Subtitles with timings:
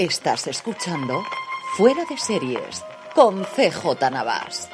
[0.00, 1.22] Estás escuchando
[1.76, 2.82] Fuera de Series
[3.14, 4.70] con CJ Navas.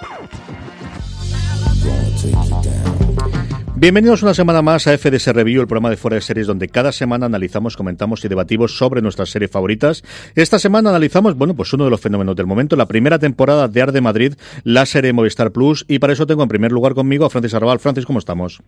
[3.74, 6.92] Bienvenidos una semana más a FDS Review, el programa de Fuera de Series donde cada
[6.92, 10.04] semana analizamos, comentamos y debatimos sobre nuestras series favoritas.
[10.36, 13.82] Esta semana analizamos, bueno, pues uno de los fenómenos del momento, la primera temporada de
[13.82, 17.30] Arde Madrid, la serie Movistar Plus, y para eso tengo en primer lugar conmigo a
[17.30, 17.80] Francis Arrabal.
[17.80, 18.62] Francis, ¿cómo estamos?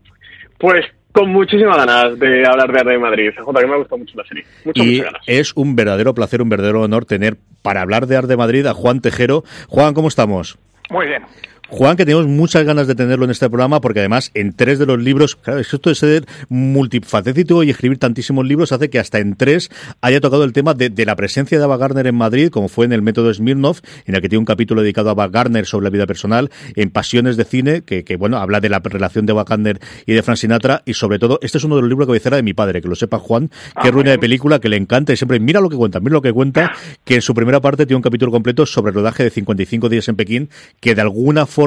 [0.59, 3.31] Pues con muchísimas ganas de hablar de de Madrid.
[3.39, 4.45] Jota, que me ha gustado mucho la serie.
[4.65, 5.23] Muchas, y muchas ganas.
[5.27, 9.01] es un verdadero placer, un verdadero honor tener para hablar de Arde Madrid a Juan
[9.01, 9.45] Tejero.
[9.69, 10.59] Juan, ¿cómo estamos?
[10.91, 11.23] Muy bien.
[11.71, 14.87] Juan, que tenemos muchas ganas de tenerlo en este programa, porque además en tres de
[14.87, 19.37] los libros, claro, esto de ser multifacético y escribir tantísimos libros hace que hasta en
[19.37, 19.69] tres
[20.01, 22.87] haya tocado el tema de, de la presencia de Ava Gardner en Madrid, como fue
[22.87, 25.85] en el método Smirnov, en el que tiene un capítulo dedicado a Ava Gardner sobre
[25.85, 29.33] la vida personal, en Pasiones de Cine, que, que bueno, habla de la relación de
[29.33, 32.07] Ava Gardner y de Frank Sinatra, y sobre todo, este es uno de los libros
[32.07, 33.49] que cabecera de mi padre, que lo sepa Juan,
[33.83, 36.15] que Ah, ruina de película, que le encanta, y siempre, mira lo que cuenta, mira
[36.15, 36.73] lo que cuenta,
[37.05, 40.09] que en su primera parte tiene un capítulo completo sobre el rodaje de 55 días
[40.09, 40.49] en Pekín,
[40.81, 41.58] que de alguna forma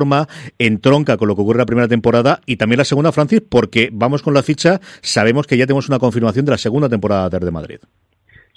[0.58, 3.90] entronca con lo que ocurre en la primera temporada y también la segunda, Francis, porque
[3.92, 7.52] vamos con la ficha, sabemos que ya tenemos una confirmación de la segunda temporada de
[7.52, 7.80] Madrid.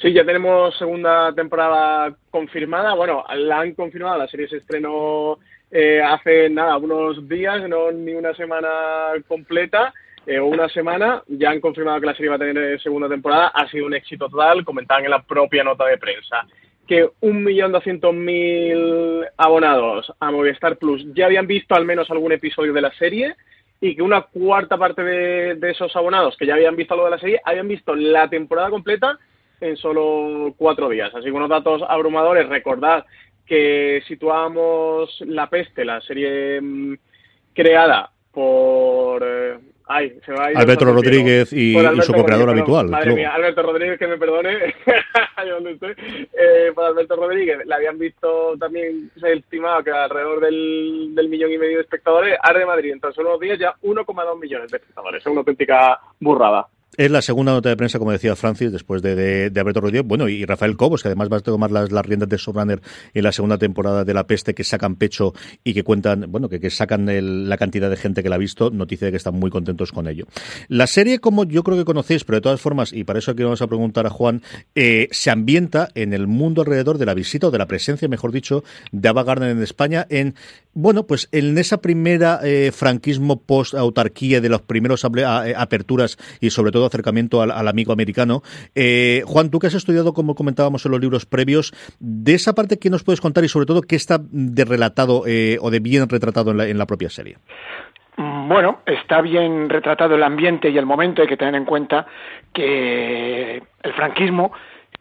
[0.01, 2.95] Sí, ya tenemos segunda temporada confirmada.
[2.95, 5.39] Bueno, la han confirmado, la serie se estrenó
[5.71, 8.69] eh, hace nada, unos días, no ni una semana
[9.27, 9.93] completa.
[10.27, 13.49] eh, una semana, ya han confirmado que la serie va a tener eh, segunda temporada,
[13.49, 16.47] ha sido un éxito total, comentaban en la propia nota de prensa
[16.87, 22.93] que 1.200.000 abonados a Movistar Plus ya habían visto al menos algún episodio de la
[22.93, 23.35] serie
[23.81, 27.19] y que una cuarta parte de, esos abonados que ya habían visto algo de la
[27.19, 29.19] serie habían visto la temporada completa
[29.61, 31.15] en solo cuatro días.
[31.15, 32.49] Así que unos datos abrumadores.
[32.49, 33.05] Recordad
[33.47, 36.95] que situábamos La Peste, la serie mm,
[37.53, 39.25] creada por...
[39.87, 40.85] ay, se Alberto.
[40.87, 44.75] Rodríguez y- su co-creador habitual, Madre mía, Alberto Rodríguez, que me perdone,
[45.37, 45.93] ahí donde estoy.
[46.33, 51.29] Eh, por Alberto Rodríguez, le habían visto también, se ha estimado que alrededor del, del
[51.29, 54.71] millón y medio de espectadores, Arde Madrid en tan solo unos días ya 1,2 millones
[54.71, 55.21] de espectadores.
[55.21, 56.67] Es una auténtica burrada.
[56.97, 60.07] Es la segunda nota de prensa, como decía Francis, después de, de, de Alberto Rodríguez.
[60.07, 62.81] Bueno, y Rafael Cobos, que además va a tomar las, las riendas de Showrunner
[63.13, 65.35] en la segunda temporada de La Peste, que sacan pecho
[65.65, 68.39] y que cuentan, bueno, que, que sacan el- la cantidad de gente que la ha
[68.39, 68.71] visto.
[68.71, 70.27] Noticia de que están muy contentos con ello.
[70.69, 73.43] La serie, como yo creo que conocéis, pero de todas formas, y para eso aquí
[73.43, 74.43] vamos a preguntar a Juan,
[74.77, 78.31] eh, se ambienta en el mundo alrededor de la visita o de la presencia, mejor
[78.31, 78.63] dicho,
[78.93, 80.37] de Ava Gardner en España, en,
[80.75, 84.49] bueno, pues en esa primera eh, franquismo post-autarquía de
[85.05, 88.43] able- a- eh, aperturas y sobre todo acercamiento al, amigo americano.
[88.75, 92.79] Eh, Juan, tú que has estudiado, como comentábamos en los libros previos, de esa parte,
[92.79, 96.09] ¿qué nos puedes contar y sobre todo qué está de relatado eh, o de bien
[96.09, 97.39] retratado en la, en la propia serie?
[98.17, 101.23] Mm, Bueno, está bien retratado el ambiente y el momento.
[101.23, 102.07] Hay que tener en cuenta
[102.53, 104.53] que el franquismo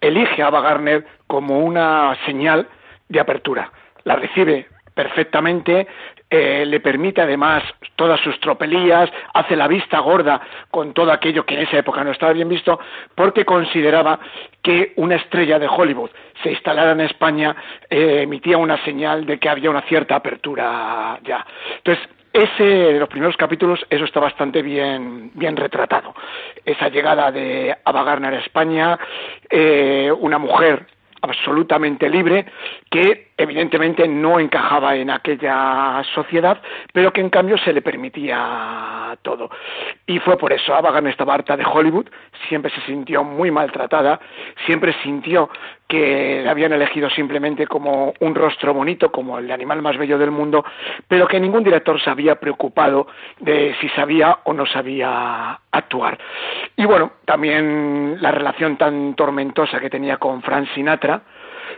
[0.02, 0.80] elige a Ava
[1.28, 2.68] como una señal
[3.10, 3.72] de apertura.
[4.04, 5.88] La recibe perfectamente,
[6.36, 7.62] eh, le permite además
[7.96, 12.10] todas sus tropelías, hace la vista gorda con todo aquello que en esa época no
[12.10, 12.80] estaba bien visto,
[13.14, 14.20] porque consideraba
[14.64, 16.10] que una estrella de Hollywood
[16.42, 17.56] se instalara en España
[17.88, 21.46] eh, emitía una señal de que había una cierta apertura ya.
[21.78, 26.16] Entonces, ese, de los primeros capítulos, eso está bastante bien, bien retratado.
[26.66, 28.98] Esa llegada de Ava a España,
[29.52, 30.88] eh, una mujer
[31.24, 32.46] absolutamente libre
[32.92, 36.62] que evidentemente no encajaba en aquella sociedad
[36.92, 39.50] pero que en cambio se le permitía todo.
[40.06, 42.08] Y fue por eso Ava Gardner estaba harta de Hollywood
[42.50, 44.20] siempre se sintió muy maltratada
[44.66, 45.50] siempre sintió
[45.88, 50.32] que la habían elegido simplemente como un rostro bonito como el animal más bello del
[50.32, 50.66] mundo
[51.08, 53.08] pero que ningún director se había preocupado
[53.40, 56.18] de si sabía o no sabía actuar
[56.78, 61.22] y bueno también la relación tan tormentosa que tenía con Frank Sinatra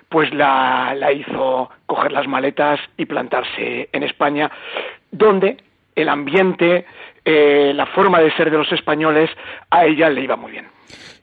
[0.09, 4.51] pues la, la hizo coger las maletas y plantarse en España,
[5.11, 5.57] donde
[5.95, 6.85] el ambiente,
[7.23, 9.29] eh, la forma de ser de los españoles,
[9.69, 10.67] a ella le iba muy bien.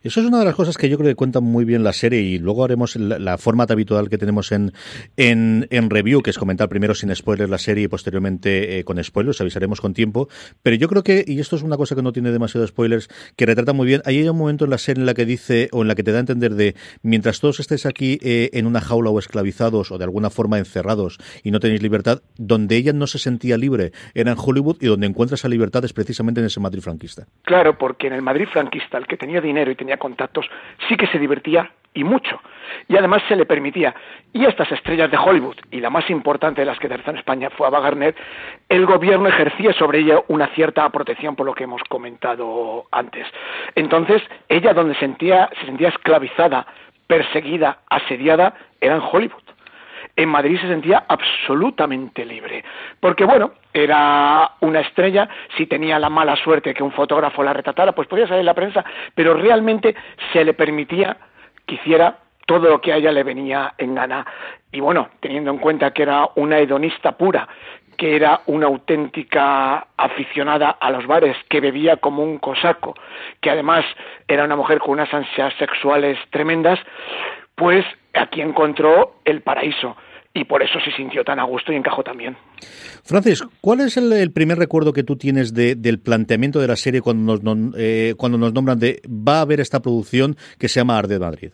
[0.02, 2.20] Eso es una de las cosas que yo creo que cuenta muy bien la serie
[2.20, 4.72] y luego haremos la, forma habitual que tenemos en,
[5.16, 9.02] en, en, review, que es comentar primero sin spoilers la serie y posteriormente eh, con
[9.02, 10.28] spoilers, avisaremos con tiempo.
[10.62, 13.46] Pero yo creo que, y esto es una cosa que no tiene demasiados spoilers, que
[13.46, 15.88] retrata muy bien, hay un momento en la serie en la que dice, o en
[15.88, 19.10] la que te da a entender de, mientras todos estéis aquí eh, en una jaula
[19.10, 23.19] o esclavizados o de alguna forma encerrados y no tenéis libertad, donde ella no se
[23.19, 26.81] sentía libre era en Hollywood y donde encuentra esa libertad es precisamente en ese Madrid
[26.81, 27.26] franquista.
[27.43, 30.49] Claro, porque en el Madrid franquista, el que tenía dinero y tenía contactos,
[30.89, 32.41] sí que se divertía y mucho.
[32.89, 33.94] Y además se le permitía.
[34.33, 37.50] Y estas estrellas de Hollywood, y la más importante de las que aterrizó en España
[37.50, 38.15] fue Ava Gardner,
[38.69, 43.27] el gobierno ejercía sobre ella una cierta protección por lo que hemos comentado antes.
[43.75, 46.67] Entonces, ella donde sentía, se sentía esclavizada
[47.06, 49.42] perseguida, asediada, era en Hollywood.
[50.14, 52.64] En Madrid se sentía absolutamente libre,
[53.00, 57.93] porque bueno, era una estrella, si tenía la mala suerte que un fotógrafo la retratara,
[57.93, 59.94] pues podía salir la prensa, pero realmente
[60.32, 61.17] se le permitía
[61.64, 64.26] que hiciera todo lo que a ella le venía en gana.
[64.70, 67.49] Y bueno, teniendo en cuenta que era una hedonista pura,
[67.97, 72.94] que era una auténtica aficionada a los bares, que bebía como un cosaco,
[73.41, 73.85] que además
[74.29, 76.79] era una mujer con unas ansias sexuales tremendas,
[77.55, 79.97] pues aquí encontró el paraíso
[80.35, 82.37] y por eso se sintió tan a gusto y encajó también.
[83.05, 87.37] Francis, ¿cuál es el, primer recuerdo que tú tienes del planteamiento de la serie cuando
[87.38, 91.19] nos, eh, cuando nos nombran de va a haber esta producción que se llama Arde
[91.19, 91.53] Madrid?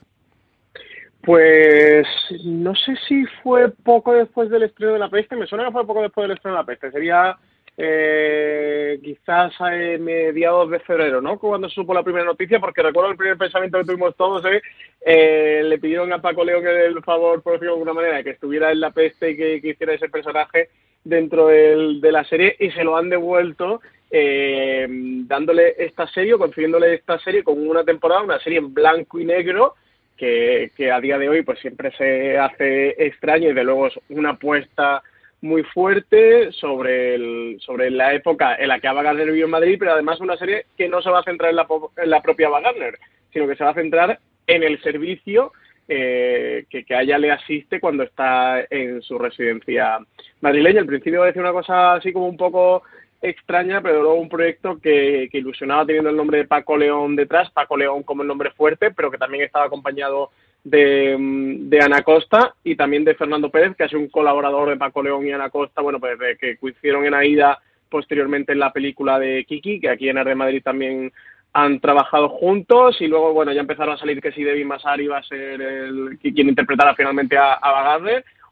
[1.22, 2.06] Pues
[2.44, 5.87] no sé si fue poco después del estreno de la peste, me suena que fue
[5.87, 7.37] poco después del estreno de la peste, sería
[7.80, 11.38] eh, quizás a mediados de febrero, ¿no?
[11.38, 14.60] Cuando se supo la primera noticia, porque recuerdo el primer pensamiento que tuvimos todos, ¿eh?
[15.00, 18.72] eh le pidieron a Paco León el favor, por decirlo de alguna manera, que estuviera
[18.72, 20.70] en la peste y que, hiciera ese personaje
[21.04, 27.19] dentro de la serie y se lo han devuelto eh, dándole esta serie, consiguiéndole esta
[27.19, 29.74] serie con una temporada, una serie en blanco y negro,
[30.16, 34.31] que, a día de hoy pues siempre se hace extraño y de luego es una
[34.31, 35.02] apuesta
[35.40, 39.76] muy fuerte sobre, el, sobre la época en la que Ava Gardner vivió en Madrid,
[39.79, 42.49] pero además una serie que no se va a centrar en la, en la propia
[42.49, 42.99] Ava Gardner,
[43.32, 45.52] sino que se va a centrar en el servicio
[45.87, 49.99] eh, que, que a ella le asiste cuando está en su residencia
[50.40, 50.81] madrileña.
[50.81, 52.82] Al principio decía una cosa así como un poco
[53.23, 57.50] extraña, pero luego un proyecto que, que, ilusionaba teniendo el nombre de Paco León detrás,
[57.50, 60.31] Paco León como el nombre fuerte, pero que también estaba acompañado
[60.64, 64.76] de, de Ana Costa y también de Fernando Pérez, que ha sido un colaborador de
[64.76, 67.58] Paco León y Ana Costa, bueno, pues de que coincidieron en Aida
[67.88, 71.12] posteriormente en la película de Kiki, que aquí en de Madrid también
[71.52, 75.19] han trabajado juntos y luego, bueno, ya empezaron a salir que si Debbie Masari iba
[75.19, 77.99] a ser el, quien interpretara finalmente a, a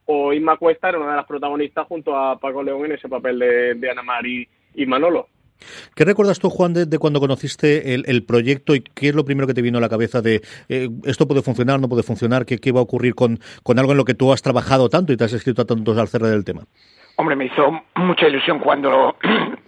[0.06, 3.38] o Inma Cuesta era una de las protagonistas junto a Paco León en ese papel
[3.38, 5.28] de, de Ana Mari y Manolo.
[5.94, 9.54] ¿Qué recuerdas tú, Juan, de, cuando conociste el, proyecto y qué es lo primero que
[9.54, 12.72] te vino a la cabeza de eh, esto puede funcionar, no puede funcionar, qué, qué
[12.72, 15.24] va a ocurrir con, con, algo en lo que tú has trabajado tanto y te
[15.24, 16.62] has escrito a tantos al cerrar del tema?
[17.16, 19.16] Hombre, me hizo mucha ilusión cuando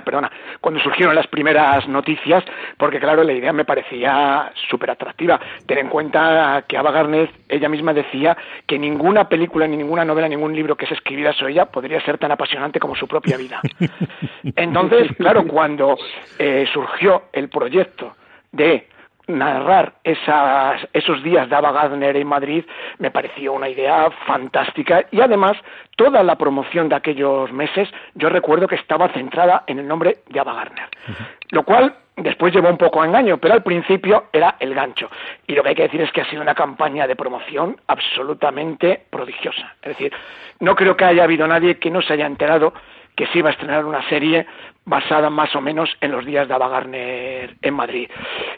[0.00, 0.30] perdona,
[0.60, 2.44] cuando surgieron las primeras noticias,
[2.76, 5.40] porque claro, la idea me parecía súper atractiva.
[5.66, 8.36] Ten en cuenta que Ava Gardner, ella misma decía
[8.66, 12.18] que ninguna película, ni ninguna novela, ningún libro que se escribiera sobre ella podría ser
[12.18, 13.60] tan apasionante como su propia vida.
[14.56, 15.96] Entonces, claro, cuando
[16.38, 18.16] eh, surgió el proyecto
[18.52, 18.86] de
[19.26, 22.64] narrar esas, esos días de Ava Gardner en Madrid
[22.98, 25.56] me pareció una idea fantástica y además
[25.96, 30.40] toda la promoción de aquellos meses yo recuerdo que estaba centrada en el nombre de
[30.40, 30.88] Ava Gardner,
[31.50, 35.10] lo cual después llevó un poco a engaño, pero al principio era el gancho.
[35.46, 39.04] Y lo que hay que decir es que ha sido una campaña de promoción absolutamente
[39.10, 39.74] prodigiosa.
[39.82, 40.12] Es decir,
[40.60, 42.74] no creo que haya habido nadie que no se haya enterado
[43.16, 44.46] que se iba a estrenar una serie
[44.84, 48.08] basada más o menos en los días de Ava Gardner en Madrid.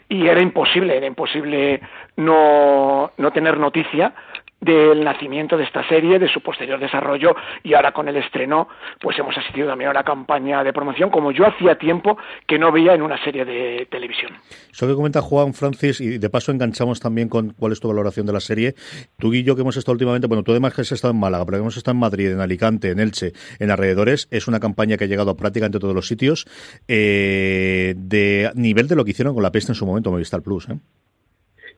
[0.09, 1.81] Y era imposible, era imposible
[2.15, 4.13] no, no tener noticia
[4.61, 8.67] del nacimiento de esta serie, de su posterior desarrollo y ahora con el estreno
[8.99, 12.71] pues hemos asistido también a una campaña de promoción como yo hacía tiempo que no
[12.71, 14.31] veía en una serie de televisión.
[14.71, 18.25] Eso que comenta Juan Francis y de paso enganchamos también con cuál es tu valoración
[18.25, 18.75] de la serie.
[19.17, 21.45] Tú y yo que hemos estado últimamente, bueno, tú además que has estado en Málaga,
[21.45, 25.05] pero hemos estado en Madrid, en Alicante, en Elche, en alrededores, es una campaña que
[25.05, 26.45] ha llegado a prácticamente todos los sitios
[26.87, 30.69] eh, de nivel de lo que hicieron con la peste en su momento Movistar Plus.
[30.69, 30.77] ¿eh?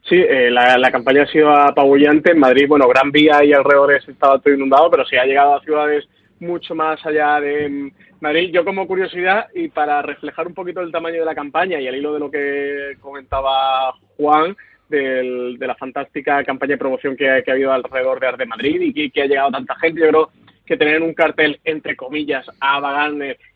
[0.10, 2.32] Sí, eh, la, campaña ha sido apabullante.
[2.32, 5.62] En Madrid, bueno, Gran Vía y alrededores estaba todo inundado, pero sí ha llegado a
[5.62, 6.08] ciudades
[6.40, 8.52] mucho más allá de mm, Madrid.
[8.54, 11.96] Yo como curiosidad y para reflejar un poquito el tamaño de la campaña y al
[11.96, 14.56] hilo de lo que comentaba Juan,
[14.88, 19.12] de la fantástica campaña de promoción que, ha habido alrededor de Arte Madrid y que,
[19.12, 20.30] que, ha llegado tanta gente, yo creo
[20.68, 23.10] que tener un cartel, entre comillas, a Ava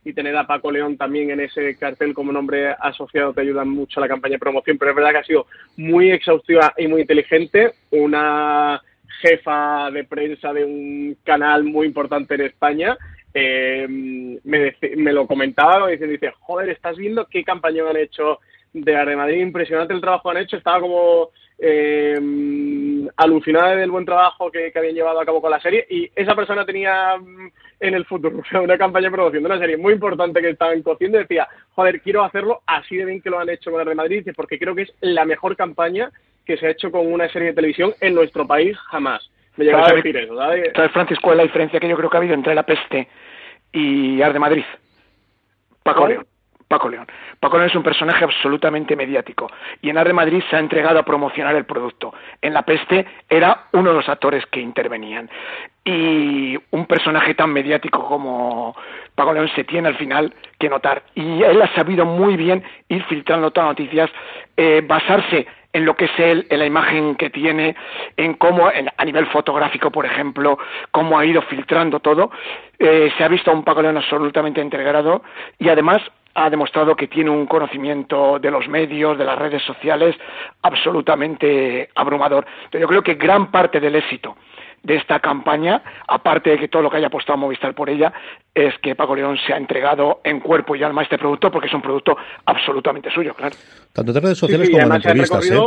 [0.03, 3.99] y tener a Paco León también en ese cartel como nombre asociado te ayuda mucho
[3.99, 7.01] a la campaña de promoción, pero es verdad que ha sido muy exhaustiva y muy
[7.01, 8.81] inteligente, una
[9.21, 12.97] jefa de prensa de un canal muy importante en España,
[13.33, 18.39] eh, me, me, lo comentaba, me dice, joder, ¿estás viendo qué campaña han hecho
[18.73, 19.41] de Arde Madrid?
[19.41, 21.29] Impresionante el trabajo que han hecho, estaba como
[21.63, 22.19] eh,
[23.17, 26.65] alucinada del buen trabajo que, habían llevado a cabo con la serie y esa persona
[26.65, 30.49] tenía mm, en el futuro una campaña de promoción de una serie muy importante que
[30.49, 33.79] estaban cociendo y decía, joder, quiero hacerlo así de bien que lo han hecho con
[33.79, 36.11] el Real Madrid porque creo que es la mejor campaña
[36.45, 39.29] que se ha hecho con una serie de televisión en nuestro país jamás.
[39.57, 40.71] Me llegaba a decir eso, ¿sabes?
[40.75, 43.07] ¿Sabes, Francisco, es la diferencia que yo creo que ha habido entre la peste
[43.71, 44.63] y Arde Madrid?
[45.83, 46.25] Paco León.
[46.71, 47.05] Paco León.
[47.37, 49.51] Paco León es un personaje absolutamente mediático
[49.81, 52.13] y en Arde Madrid se ha entregado a promocionar el producto.
[52.41, 55.29] En La Peste era uno de los actores que intervenían.
[55.83, 58.73] Y un personaje tan mediático como
[59.15, 61.03] Paco León se tiene al final que notar.
[61.13, 64.09] Y él ha sabido muy bien ir filtrando todas las noticias,
[64.55, 67.75] eh, basarse en lo que es él, en la imagen que tiene,
[68.15, 70.57] en cómo, a nivel fotográfico, por ejemplo,
[70.91, 72.31] cómo ha ido filtrando todo.
[72.79, 75.23] Eh, se ha visto a un Paco León absolutamente integrado
[75.59, 76.01] y además
[76.33, 80.15] ha demostrado que tiene un conocimiento de los medios, de las redes sociales,
[80.61, 82.45] absolutamente abrumador.
[82.69, 84.35] Pero yo creo que gran parte del éxito
[84.83, 88.11] de esta campaña, aparte de que todo lo que haya apostado Movistar por ella,
[88.53, 91.67] es que Paco León se ha entregado en cuerpo y alma a este producto porque
[91.67, 93.55] es un producto absolutamente suyo, claro.
[93.93, 95.51] Tanto de redes sociales como en entrevistas.
[95.51, 95.59] ¿eh?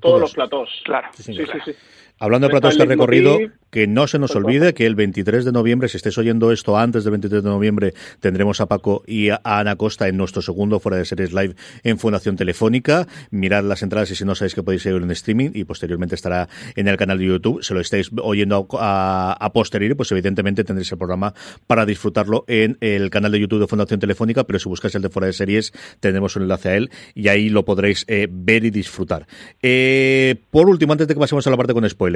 [0.00, 0.82] Todos los platos.
[0.84, 1.08] Claro.
[1.12, 1.72] Sí, sí, sí.
[2.20, 3.38] Hablando de platos ha recorrido,
[3.70, 7.04] que no se nos olvide que el 23 de noviembre, si estés oyendo esto antes
[7.04, 10.98] del 23 de noviembre, tendremos a Paco y a Ana Costa en nuestro segundo Fuera
[10.98, 13.06] de Series Live en Fundación Telefónica.
[13.30, 16.48] Mirad las entradas y si no sabéis que podéis seguir en streaming y posteriormente estará
[16.74, 17.62] en el canal de YouTube.
[17.62, 21.34] Si lo estáis oyendo a, a, posteriori, pues evidentemente tendréis el programa
[21.68, 25.10] para disfrutarlo en el canal de YouTube de Fundación Telefónica, pero si buscáis el de
[25.10, 28.70] Fuera de Series, tendremos un enlace a él y ahí lo podréis eh, ver y
[28.70, 29.26] disfrutar.
[29.62, 32.07] Eh, por último, antes de que pasemos a la parte con spoilers,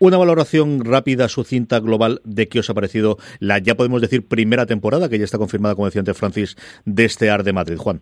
[0.00, 4.66] una valoración rápida, sucinta, global de qué os ha parecido la, ya podemos decir, primera
[4.66, 7.76] temporada, que ya está confirmada, como decía antes Francis, de este AR de Madrid.
[7.76, 8.00] Juan.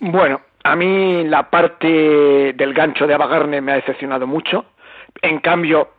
[0.00, 4.64] Bueno, a mí la parte del gancho de Ava me ha decepcionado mucho.
[5.22, 5.90] En cambio,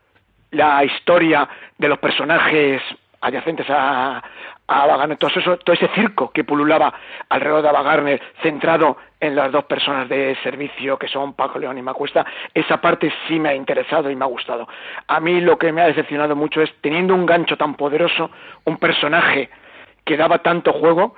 [0.52, 1.48] la historia
[1.78, 2.82] de los personajes
[3.22, 4.24] adyacentes a,
[4.67, 6.93] a todo, eso, todo ese circo que pululaba
[7.29, 8.03] alrededor de Ava
[8.41, 13.12] centrado en las dos personas de servicio que son Paco León y Macuesta, esa parte
[13.27, 14.67] sí me ha interesado y me ha gustado.
[15.07, 18.31] A mí lo que me ha decepcionado mucho es, teniendo un gancho tan poderoso,
[18.65, 19.50] un personaje
[20.03, 21.15] que daba tanto juego,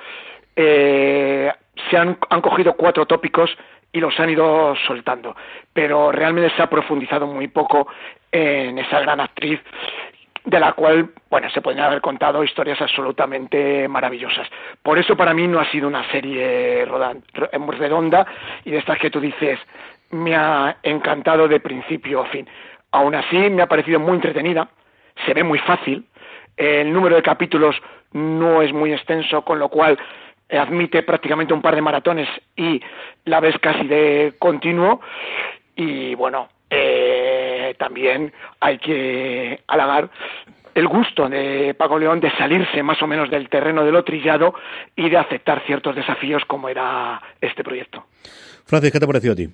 [0.55, 1.51] eh,
[1.89, 3.55] se han, han cogido cuatro tópicos
[3.93, 5.35] y los han ido soltando.
[5.71, 7.87] Pero realmente se ha profundizado muy poco
[8.31, 9.61] en esa gran actriz
[10.47, 14.47] de la cual, bueno, se podrían haber contado historias absolutamente maravillosas.
[14.81, 18.25] Por eso para mí no ha sido una serie redonda
[18.63, 19.59] y de estas que tú dices,
[20.11, 22.47] me ha encantado de principio a fin.
[22.91, 24.69] Aún así, me ha parecido muy entretenida,
[25.25, 26.05] se ve muy fácil,
[26.55, 27.75] el número de capítulos
[28.13, 29.99] no es muy extenso, con lo cual
[30.49, 32.81] admite prácticamente un par de maratones y
[33.25, 35.01] la ves casi de continuo.
[35.75, 36.96] Y bueno, eh,
[37.77, 40.09] también hay que halagar
[40.75, 44.53] el gusto de Paco León de salirse más o menos del terreno de lo trillado
[44.95, 48.05] y de aceptar ciertos desafíos como era este proyecto.
[48.65, 49.49] Francis, ¿qué te ha parecido a ti?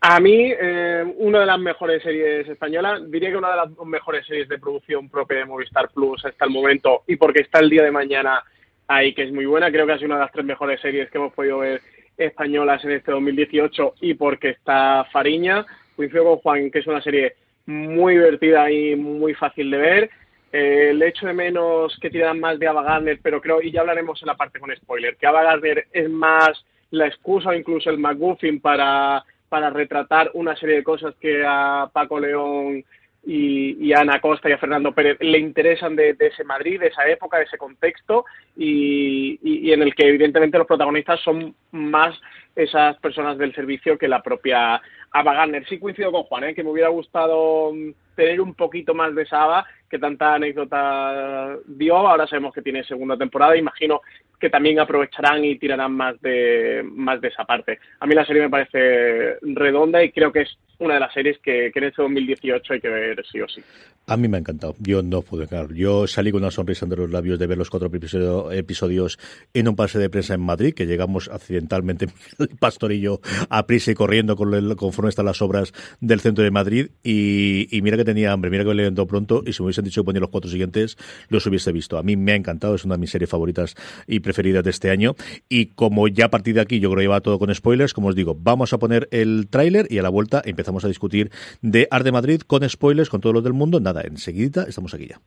[0.00, 4.24] A mí, eh, una de las mejores series españolas, diría que una de las mejores
[4.26, 7.82] series de producción propia de Movistar Plus hasta el momento, y porque está el día
[7.82, 8.44] de mañana
[8.86, 11.10] ahí, que es muy buena, creo que ha sido una de las tres mejores series
[11.10, 11.80] que hemos podido ver
[12.16, 15.66] españolas en este 2018 y porque está Fariña.
[15.96, 17.34] Coincido con Juan que es una serie
[17.66, 20.10] muy divertida y muy fácil de ver.
[20.52, 23.80] Eh, el hecho de menos que tiran más de Ava Gardner, pero creo, y ya
[23.80, 27.90] hablaremos en la parte con spoiler, que Ava Gardner es más la excusa o incluso
[27.90, 32.84] el McGuffin para, para retratar una serie de cosas que a Paco León
[33.28, 37.08] y, a Ana Costa y a Fernando Pérez le interesan de, ese Madrid, de esa
[37.08, 38.24] época, de ese contexto
[38.56, 42.14] y, y, en el que evidentemente los protagonistas son más
[42.54, 44.80] esas personas del servicio que la propia
[45.10, 45.66] Ava Gardner.
[45.68, 46.54] Sí coincido con Juan, ¿eh?
[46.54, 51.96] que me hubiera gustado mm, tener un poquito más de esa que tanta anécdota dio.
[51.96, 53.56] Ahora sabemos que tiene segunda temporada.
[53.56, 54.00] Imagino
[54.38, 57.78] que también aprovecharán y tirarán más de más de esa parte.
[58.00, 61.38] A mí la serie me parece redonda y creo que es una de las series
[61.38, 63.62] que, que en este 2018 hay que ver sí o sí.
[64.08, 64.76] A mí me ha encantado.
[64.78, 65.74] Yo no pude dejar.
[65.74, 69.18] Yo salí con una sonrisa entre los labios de ver los cuatro episodios
[69.52, 72.06] en un pase de prensa en Madrid, que llegamos accidentalmente,
[72.38, 76.20] el pastor y yo, a prisa y corriendo con el, conforme están las obras del
[76.20, 76.90] centro de Madrid.
[77.02, 79.42] Y, mira que tenía hambre, mira que me levantó pronto.
[79.44, 80.96] Y si me hubiesen dicho que ponía los cuatro siguientes,
[81.28, 81.98] los hubiese visto.
[81.98, 82.74] A mí me ha encantado.
[82.74, 83.74] Es una de mis series favoritas
[84.06, 85.16] y preferidas de este año.
[85.48, 88.08] Y como ya a partir de aquí yo creo que va todo con spoilers, como
[88.08, 91.30] os digo, vamos a poner el tráiler y a la vuelta empezamos a discutir
[91.62, 93.80] de Art de Madrid con spoilers, con todos los del mundo.
[93.80, 95.20] Nada, enseguida estamos aquí ya.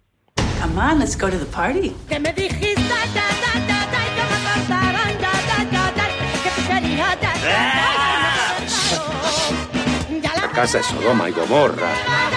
[0.61, 1.93] Come on, let's go to the party.
[2.07, 2.79] ¿Qué me dijiste?
[10.35, 12.28] La casa es Sodoma y Gomorra.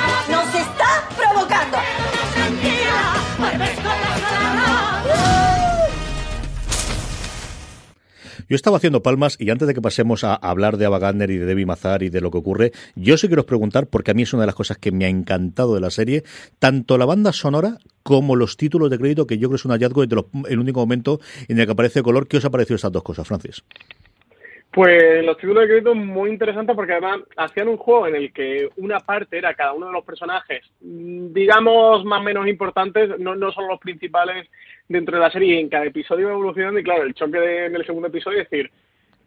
[8.53, 11.47] Yo estaba haciendo palmas y antes de que pasemos a hablar de Ava y de
[11.47, 14.35] Debbie Mazar y de lo que ocurre, yo sí quiero preguntar, porque a mí es
[14.35, 16.23] una de las cosas que me ha encantado de la serie,
[16.59, 20.05] tanto la banda sonora como los títulos de crédito, que yo creo es un hallazgo
[20.05, 21.19] y de el único momento
[21.49, 22.29] en el que aparece color.
[22.29, 23.65] ¿Qué os ha parecido estas dos cosas, Francis?
[24.71, 28.69] Pues los títulos de crédito muy interesantes porque además hacían un juego en el que
[28.77, 33.51] una parte era cada uno de los personajes, digamos, más o menos importantes, no, no
[33.53, 34.47] son los principales
[34.89, 37.77] dentro de la serie y en cada episodio evolucionando y claro, el choque de, en
[37.77, 38.71] el segundo episodio es decir,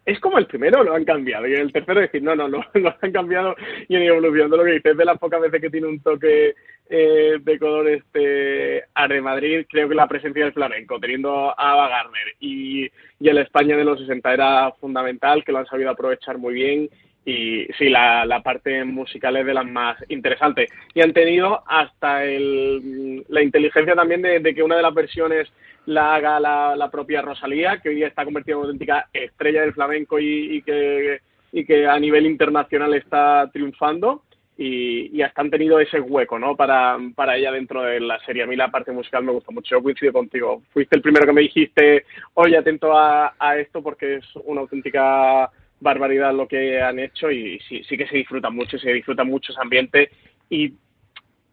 [0.06, 1.48] es como el primero, lo han cambiado.
[1.48, 3.56] Y el tercero decir, no, no, no, lo han cambiado
[3.88, 4.58] y ido evolucionando.
[4.58, 6.54] Lo que dices de las pocas veces que tiene un toque
[6.88, 11.90] eh, de color este Arde Madrid, creo que la presencia del flamenco, teniendo a Ava
[11.90, 12.86] Garner y,
[13.20, 16.90] y el España de los 60 era fundamental, que lo han sabido aprovechar muy bien.
[17.26, 20.70] Y sí, la, la parte musical es de las más interesantes.
[20.94, 25.52] Y han tenido hasta el, la inteligencia también de, de que una de las versiones
[25.88, 29.74] la haga la, propia Rosalía, que hoy día está convertida en una auténtica estrella del
[29.74, 31.20] flamenco y, que,
[31.52, 34.24] y que a nivel internacional está triunfando.
[34.58, 36.56] Y, y, hasta han tenido ese hueco ¿no?
[36.56, 38.44] para, para ella dentro de la serie.
[38.44, 39.76] A mí la parte musical me gusta mucho.
[39.76, 40.62] Yo coincido contigo.
[40.72, 42.06] Fuiste el primero que me dijiste,
[42.36, 47.60] oye, atento a, a esto porque es una auténtica barbaridad lo que han hecho y
[47.68, 50.10] sí, sí que se disfruta mucho, se disfruta mucho ese ambiente.
[50.50, 50.74] Y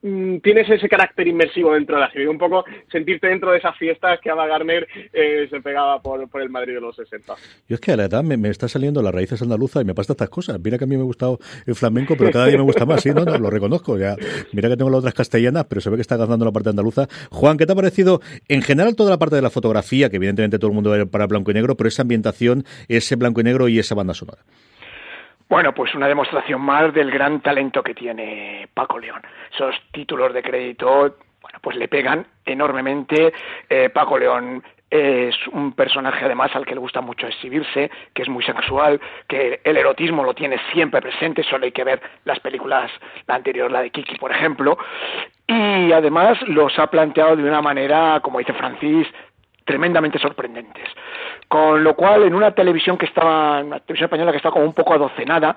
[0.02, 4.18] tienes ese carácter inmersivo dentro de la serie, un poco sentirte dentro de esas fiestas
[4.21, 7.35] que Ava Garner eh, se pegaba por, por, el Madrid de los 60.
[7.68, 9.94] Yo es que a la edad me, me, está saliendo las raíces andaluzas y me
[9.94, 10.59] pasa estas cosas.
[10.62, 13.00] Mira que a mí me ha gustado el flamenco, pero cada día me gusta más,
[13.00, 13.97] sí, no, no, lo reconozco.
[13.97, 14.16] Ya.
[14.52, 17.06] Mira que tengo las otras castellanas, pero se ve que está ganando la parte andaluza.
[17.30, 20.59] Juan, ¿qué te ha parecido en general toda la parte de la fotografía, que evidentemente
[20.59, 23.68] todo el mundo ve para blanco y negro, pero esa ambientación, ese blanco y negro
[23.68, 24.42] y esa banda sonora?
[25.52, 29.21] Bueno, pues una demostración más del gran talento que tiene Paco León.
[29.52, 33.35] Esos títulos de crédito, bueno, pues le pegan enormemente.
[33.68, 38.30] Eh, Paco León es un personaje además al que le gusta mucho exhibirse, que es
[38.30, 42.90] muy sexual, que el erotismo lo tiene siempre presente, solo hay que ver las películas,
[43.26, 44.78] la anterior, la de Kiki, por ejemplo,
[45.49, 49.06] y además los ha planteado de una manera, como dice Francis,
[49.64, 50.89] tremendamente sorprendentes.
[51.49, 54.73] Con lo cual, en una televisión que estaba, una televisión española que estaba como un
[54.73, 55.56] poco adocenada,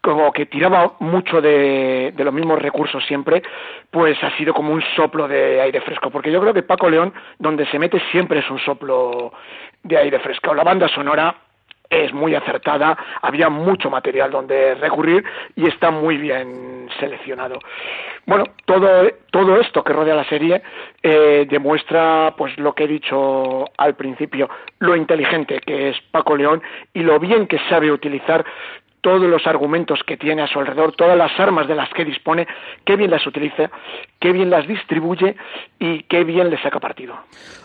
[0.00, 3.42] como que tiraba mucho de, de, los mismos recursos siempre,
[3.90, 6.10] pues ha sido como un soplo de aire fresco.
[6.10, 9.32] Porque yo creo que Paco León, donde se mete siempre es un soplo
[9.84, 10.54] de aire fresco.
[10.54, 11.34] La banda sonora
[11.92, 15.24] es muy acertada, había mucho material donde recurrir
[15.54, 17.58] y está muy bien seleccionado.
[18.24, 20.62] Bueno, todo, todo esto que rodea la serie
[21.02, 26.62] eh, demuestra pues lo que he dicho al principio, lo inteligente que es Paco León
[26.94, 28.44] y lo bien que sabe utilizar
[29.02, 32.46] todos los argumentos que tiene a su alrededor, todas las armas de las que dispone,
[32.84, 33.70] qué bien las utiliza,
[34.18, 35.36] qué bien las distribuye
[35.78, 37.18] y qué bien le saca partido.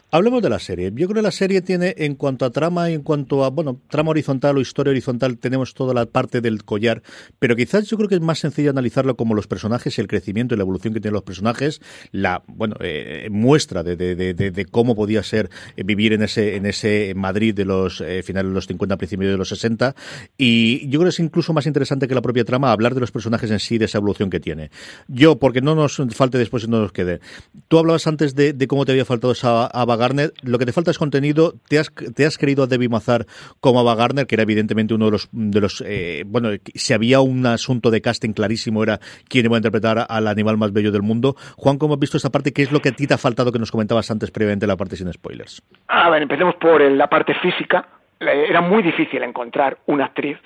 [0.09, 0.89] Hablemos de la serie.
[0.95, 3.81] Yo creo que la serie tiene, en cuanto a trama y en cuanto a, bueno,
[3.89, 7.03] trama horizontal o historia horizontal, tenemos toda la parte del collar,
[7.39, 10.57] pero quizás yo creo que es más sencillo analizarlo como los personajes el crecimiento y
[10.57, 11.81] la evolución que tienen los personajes,
[12.13, 17.53] la, bueno, eh, muestra de, cómo podía ser eh, vivir en ese, en ese Madrid
[17.53, 19.93] de los eh, finales de los 50, principios de los 60,
[20.37, 23.11] y yo creo que es incluso más interesante que la propia trama hablar de los
[23.11, 24.71] personajes en sí, de esa evolución que tiene.
[25.09, 27.19] Yo, porque no nos falte después y no nos quede.
[27.67, 29.67] Tú hablabas antes de, cómo te había faltado esa
[29.97, 31.53] Garner, lo que te falta es contenido.
[31.67, 33.25] ¿Te has, te has querido a Debbie Mazar
[33.59, 37.19] como Ava Garner, que era evidentemente uno de los, de los eh, bueno, si había
[37.19, 41.01] un asunto de casting clarísimo era quién iba a interpretar al animal más bello del
[41.01, 41.35] mundo.
[41.57, 42.53] Juan, ¿cómo has visto esa parte?
[42.53, 44.77] ¿Qué es lo que a ti te ha faltado que nos comentabas antes previamente la
[44.77, 45.61] parte sin spoilers?
[45.87, 47.87] A ver, empecemos por la parte física.
[48.19, 50.37] Era muy difícil encontrar una actriz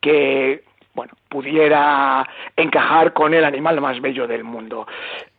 [0.00, 0.62] que
[0.96, 4.86] bueno, pudiera encajar con el animal más bello del mundo.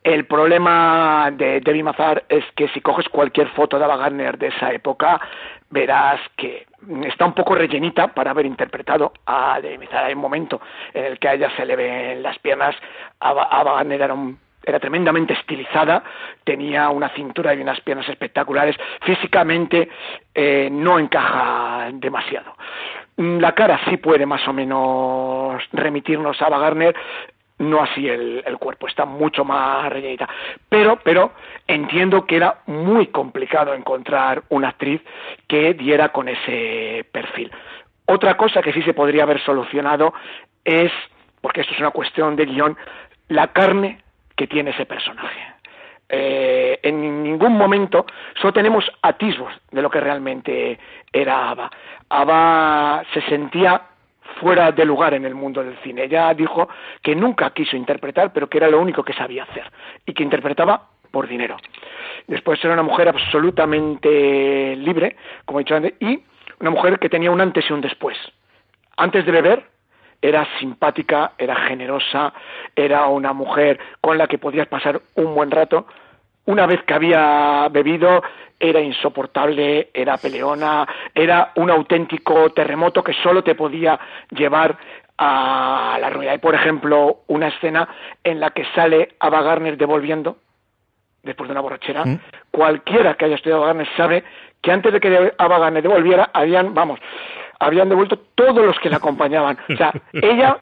[0.04, 4.46] El problema de Debbie Mazar es que si coges cualquier foto de Ava Gardner de
[4.46, 5.20] esa época,
[5.68, 6.64] verás que
[7.06, 10.04] está un poco rellenita para haber interpretado a Debbie Mazar.
[10.04, 10.60] Hay un momento
[10.94, 12.76] en el que a ella se le ven las piernas.
[13.18, 14.16] Ava, Gardner era
[14.64, 16.02] era tremendamente estilizada,
[16.44, 19.88] tenía una cintura y unas piernas espectaculares, físicamente
[20.34, 22.54] eh, no encaja demasiado.
[23.18, 26.94] Mm, la cara sí puede más o menos remitirnos a Ava Gardner,
[27.58, 30.28] no así el, cuerpo, está mucho más rellenita.
[30.68, 31.32] Pero, pero
[31.66, 35.02] entiendo que era muy complicado encontrar una actriz
[35.48, 37.50] que diera con ese perfil.
[38.06, 40.14] Otra cosa que sí se podría haber solucionado
[40.64, 40.92] es,
[41.40, 42.76] porque esto es una cuestión de guion,
[43.26, 44.00] la carne
[44.36, 45.57] que tiene ese personaje.
[46.08, 48.06] Eh, en ningún momento
[48.40, 50.78] solo tenemos atisbos de lo que realmente
[51.12, 51.70] era Ava.
[52.08, 53.82] Ava se sentía
[54.40, 56.04] fuera de lugar en el mundo del cine.
[56.04, 56.68] Ella dijo
[57.02, 59.70] que nunca quiso interpretar, pero que era lo único que sabía hacer
[60.06, 61.56] y que interpretaba por dinero.
[62.26, 66.22] Después era una mujer absolutamente libre, como he dicho antes, y
[66.60, 68.16] una mujer que tenía un antes y un después.
[68.96, 69.64] Antes de beber,
[70.20, 72.32] era simpática, era generosa,
[72.74, 75.86] era una mujer con la que podías pasar un buen rato.
[76.46, 78.22] Una vez que había bebido,
[78.58, 83.98] era insoportable, era peleona, era un auténtico terremoto que solo te podía
[84.30, 84.76] llevar
[85.18, 86.32] a la ruina.
[86.32, 87.88] Hay, por ejemplo, una escena
[88.24, 90.38] en la que sale Ava Garner devolviendo,
[91.22, 92.04] después de una borrachera.
[92.04, 92.20] Mm.
[92.50, 94.24] Cualquiera que haya estudiado Ava Garner sabe
[94.62, 96.98] que antes de que Ava Garner devolviera, habían, vamos,
[97.58, 99.58] habían devuelto todos los que la acompañaban.
[99.68, 100.58] O sea, ella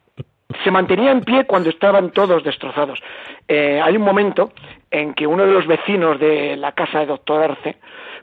[0.64, 3.00] se mantenía en pie cuando estaban todos destrozados.
[3.48, 4.52] Eh, hay un momento
[4.90, 7.76] en que uno de los vecinos de la casa de Doctor Arce,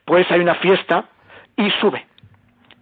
[0.06, 1.06] pues hay una fiesta
[1.58, 2.06] y sube.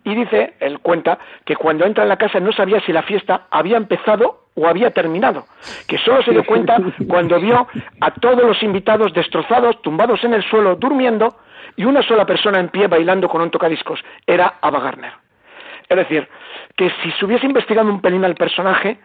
[0.04, 3.48] Y dice, él cuenta, que cuando entra en la casa no sabía si la fiesta
[3.52, 5.46] había empezado o había terminado,
[5.88, 6.78] que solo se dio cuenta
[7.08, 7.68] cuando vio
[8.02, 11.38] a todos los invitados destrozados, tumbados en el suelo, durmiendo,
[11.76, 14.04] y una sola persona en pie bailando con un tocadiscos.
[14.26, 15.14] Era Ava Garner.
[15.92, 16.26] Es decir,
[16.78, 18.98] que si se hubiese investigado un pelín al personaje,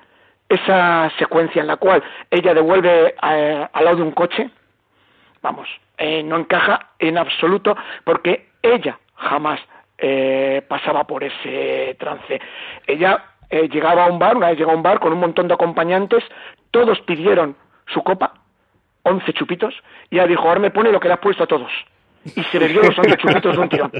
[0.48, 4.48] esa secuencia en la cual ella devuelve eh, al lado de un coche,
[5.42, 5.68] vamos,
[5.98, 9.58] eh, no encaja en absoluto porque ella jamás
[9.98, 12.40] eh, pasaba por ese trance.
[12.86, 15.54] Ella llegaba a un bar, una vez llegó a un bar con un montón de
[15.54, 16.22] acompañantes,
[16.70, 17.56] todos pidieron
[17.88, 18.32] su copa,
[19.02, 19.74] once chupitos,
[20.08, 21.72] y ella dijo, ahora me pone lo que le has puesto a todos
[22.34, 23.92] y se bebió los 11 chupitos de un tirón.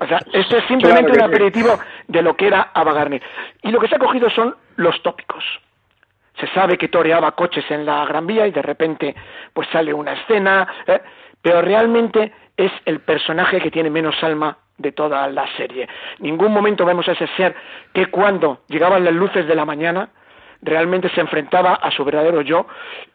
[0.00, 3.08] O sea, esto es simplemente un aperitivo de lo que era Ava
[3.62, 5.44] Y lo que se ha cogido son los tópicos.
[6.40, 9.14] Se sabe que toreaba coches en la Gran Vía y de repente
[9.52, 11.00] pues sale una escena, ¿eh?
[11.40, 15.88] pero realmente es el personaje que tiene menos alma de toda la serie.
[16.18, 17.54] Ningún momento vemos a ese ser
[17.92, 20.08] que cuando llegaban las luces de la mañana
[20.62, 22.66] realmente se enfrentaba a su verdadero yo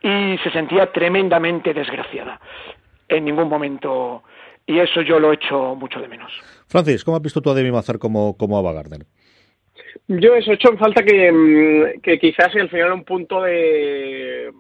[0.01, 2.39] y se sentía tremendamente desgraciada
[3.09, 4.23] en ningún momento
[4.65, 6.31] y eso yo lo echo mucho de menos.
[6.67, 9.05] Francis, ¿cómo has visto tú a Demi Mazar como, como Ava Gardner?
[10.07, 14.51] Yo eso he hecho en falta que, mm, que quizás al final un punto de,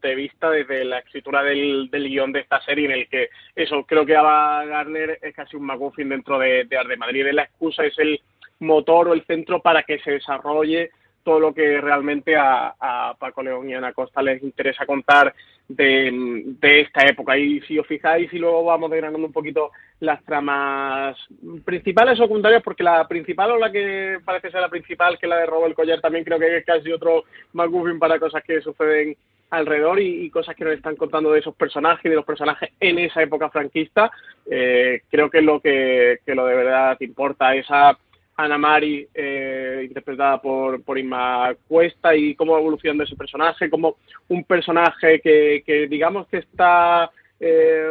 [0.00, 3.84] de vista desde la escritura del, del, guion de esta serie en el que eso
[3.84, 7.42] creo que Ava Gardner es casi un McGuffin dentro de, de Arte Madrid es la
[7.42, 8.20] excusa es el
[8.60, 10.90] motor o el centro para que se desarrolle
[11.26, 15.34] todo lo que realmente a, Paco León y a Ana Costa les interesa contar
[15.68, 17.36] de, esta época.
[17.36, 21.16] Y si os fijáis, y luego vamos desgranando un poquito las tramas
[21.64, 25.30] principales o secundarias, porque la principal o la que parece ser la principal, que es
[25.30, 28.60] la de Robo el Collar, también creo que es casi otro McGuffin para cosas que
[28.60, 29.16] suceden
[29.50, 32.98] alrededor y, cosas que nos están contando de esos personajes y de los personajes en
[32.98, 34.10] esa época franquista.
[34.50, 37.96] Eh, creo que es lo que, que lo de verdad importa, esa
[38.36, 43.96] Ana Mari, eh, interpretada por, por Inma Cuesta, y cómo evoluciona ese personaje, como
[44.28, 47.90] un personaje que, que digamos que está eh,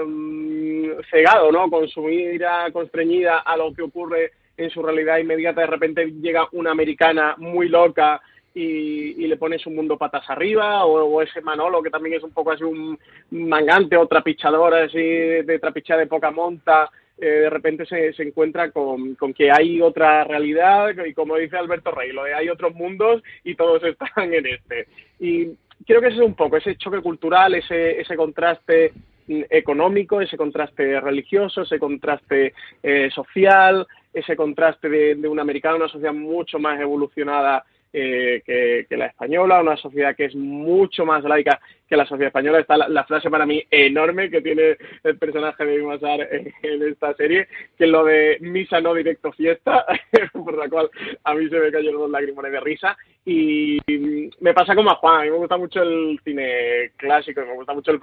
[1.09, 1.69] cegado, ¿no?
[1.69, 6.47] Con su mira constreñida a lo que ocurre en su realidad inmediata, de repente llega
[6.53, 8.21] una americana muy loca
[8.53, 12.31] y, y, le pone su mundo patas arriba, o, ese Manolo que también es un
[12.31, 12.97] poco así un
[13.31, 18.71] mangante o trapichador así de trapichada de poca monta, eh, de repente se, se encuentra
[18.71, 22.75] con, con, que hay otra realidad y como dice Alberto Rey, lo de hay otros
[22.75, 24.87] mundos y todos están en este.
[25.19, 25.47] Y
[25.85, 28.91] creo que ese es un poco ese choque cultural, ese, ese contraste
[29.27, 35.77] mm, económico, ese contraste religioso, ese contraste eh, social, ese contraste de, de un americano,
[35.77, 37.63] una sociedad mucho más evolucionada
[37.97, 42.59] eh, que, la española, una sociedad que es mucho más laica que la sociedad española.
[42.59, 47.47] Está la, frase para mí enorme que tiene el personaje de Masar en, esta serie,
[47.77, 49.85] que lo de misa no directo fiesta,
[50.33, 50.89] por la cual
[51.23, 52.97] a mí se me cayeron los lágrimas de risa.
[53.23, 53.79] Y
[54.41, 57.73] me pasa como a Juan, a mí me gusta mucho el cine clásico, me gusta
[57.73, 57.99] mucho el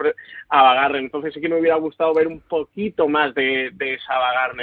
[0.48, 4.54] Ava entonces sí que me hubiera gustado ver un poquito más de, de esa Ava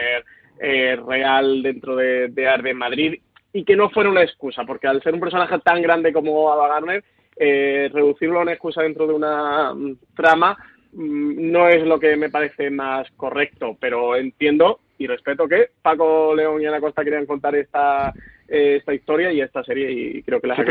[0.60, 3.22] eh, real dentro de, de Arde Madrid
[3.54, 6.68] y que no fuera una excusa, porque al ser un personaje tan grande como Ava
[6.68, 7.04] Garner,
[7.36, 10.58] eh, reducirlo a una excusa dentro de una mm, trama
[10.94, 16.36] mm, no es lo que me parece más correcto, pero entiendo y respeto que Paco
[16.36, 18.14] León y Ana Costa querían contar esta
[18.48, 20.64] eh, esta historia y esta serie y creo que la sí,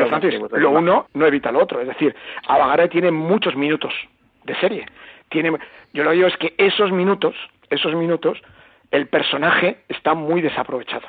[0.59, 2.15] lo uno no evita lo otro, es decir,
[2.47, 3.95] Ava tiene muchos minutos
[4.45, 4.87] de serie.
[5.31, 5.53] Tiene,
[5.93, 7.35] yo lo digo es que esos minutos,
[7.71, 8.41] esos minutos,
[8.91, 11.07] el personaje está muy desaprovechado.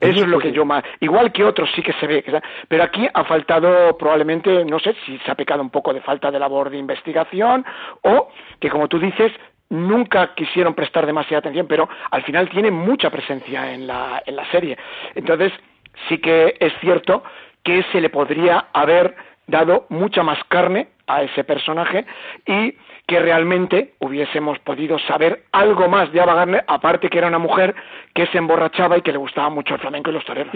[0.00, 0.84] Eso es lo que yo más.
[1.00, 2.24] Igual que otros sí que se ve.
[2.68, 6.30] Pero aquí ha faltado probablemente, no sé si se ha pecado un poco de falta
[6.30, 7.64] de labor de investigación
[8.02, 8.28] o
[8.60, 9.32] que, como tú dices,
[9.70, 14.48] nunca quisieron prestar demasiada atención, pero al final tiene mucha presencia en la, en la
[14.50, 14.76] serie.
[15.14, 15.52] Entonces,
[16.08, 17.22] sí que es cierto
[17.62, 22.04] que se le podría haber dado mucha más carne a ese personaje
[22.46, 22.74] y
[23.06, 27.74] que realmente hubiésemos podido saber algo más de Ava Gardner, aparte que era una mujer
[28.12, 30.52] que se emborrachaba y que le gustaba mucho el flamenco y los toreros.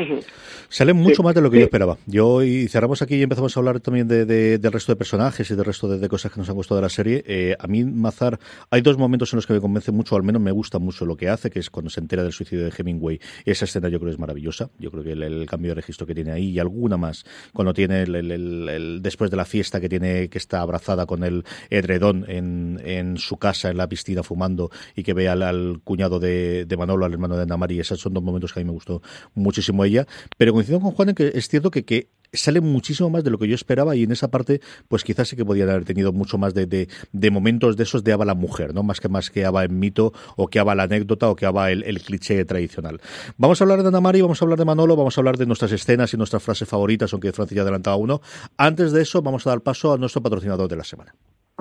[0.69, 1.97] Sale mucho más de lo que yo esperaba.
[2.07, 5.55] Yo y cerramos aquí y empezamos a hablar también de, del resto de personajes y
[5.55, 7.23] del resto de, cosas que nos han gustado de la serie.
[7.27, 8.39] Eh, a mí, Mazar,
[8.71, 11.17] hay dos momentos en los que me convence mucho, al menos me gusta mucho lo
[11.17, 13.21] que hace, que es cuando se entera del suicidio de Hemingway.
[13.45, 14.71] Esa escena yo creo es maravillosa.
[14.79, 18.03] Yo creo que el, cambio de registro que tiene ahí y alguna más, cuando tiene
[18.03, 23.37] el, después de la fiesta que tiene que está abrazada con el edredón en, su
[23.37, 27.43] casa, en la piscina, fumando, y que ve al, cuñado de, Manolo, al hermano de
[27.43, 27.83] Ana María.
[27.83, 29.03] Esos son dos momentos que a mí me gustó
[29.35, 30.07] muchísimo ella.
[30.37, 33.39] Pero coincido con Juan en que es cierto que, que sale muchísimo más de lo
[33.39, 36.39] que yo esperaba y en esa parte pues quizás sí que podían haber tenido mucho
[36.39, 38.83] más de, de, momentos de esos de Ava la mujer, ¿no?
[38.83, 41.71] Más que más que Ava en mito o que Ava la anécdota o que Ava
[41.71, 43.01] el, el cliché tradicional.
[43.37, 45.47] Vamos a hablar de Ana Mari, vamos a hablar de Manolo, vamos a hablar de
[45.47, 48.21] nuestras escenas y nuestras frases favoritas, aunque Francis ya adelantaba uno.
[48.57, 51.15] Antes de eso vamos a dar paso a nuestro patrocinador de la semana.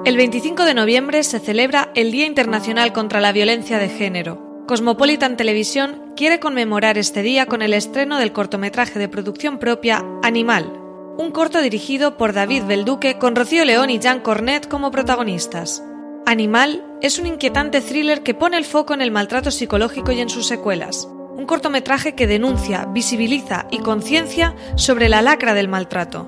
[0.06, 4.49] El 25 de noviembre se celebra el Día Internacional contra la Violencia de Género.
[4.70, 10.72] Cosmopolitan Televisión quiere conmemorar este día con el estreno del cortometraje de producción propia Animal,
[11.18, 15.84] un corto dirigido por David Belduque con Rocío León y Jean Cornet como protagonistas.
[16.28, 20.30] Animal es un inquietante thriller que pone el foco en el maltrato psicológico y en
[20.30, 21.10] sus secuelas.
[21.36, 26.28] Un cortometraje que denuncia, visibiliza y conciencia sobre la lacra del maltrato.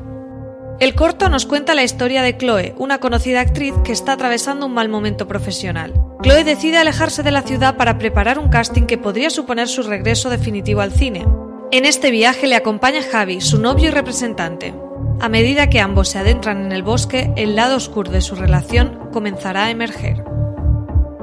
[0.82, 4.74] El corto nos cuenta la historia de Chloe, una conocida actriz que está atravesando un
[4.74, 5.94] mal momento profesional.
[6.24, 10.32] Chloe decide alejarse de la ciudad para preparar un casting que podría suponer su regreso
[10.32, 11.24] definitivo al cine.
[11.72, 14.74] En este viaje le acompaña Javi, su novio y representante.
[15.20, 19.08] A medida que ambos se adentran en el bosque, el lado oscuro de su relación
[19.13, 20.24] comenzará a emerger.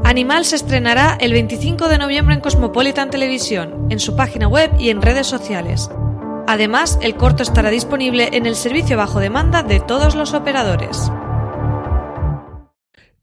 [0.05, 4.91] Animal se estrenará el 25 de noviembre en Cosmopolitan Televisión, en su página web y
[4.91, 5.91] en redes sociales.
[6.49, 11.13] Además, el corto estará disponible en el servicio bajo demanda de todos los operadores.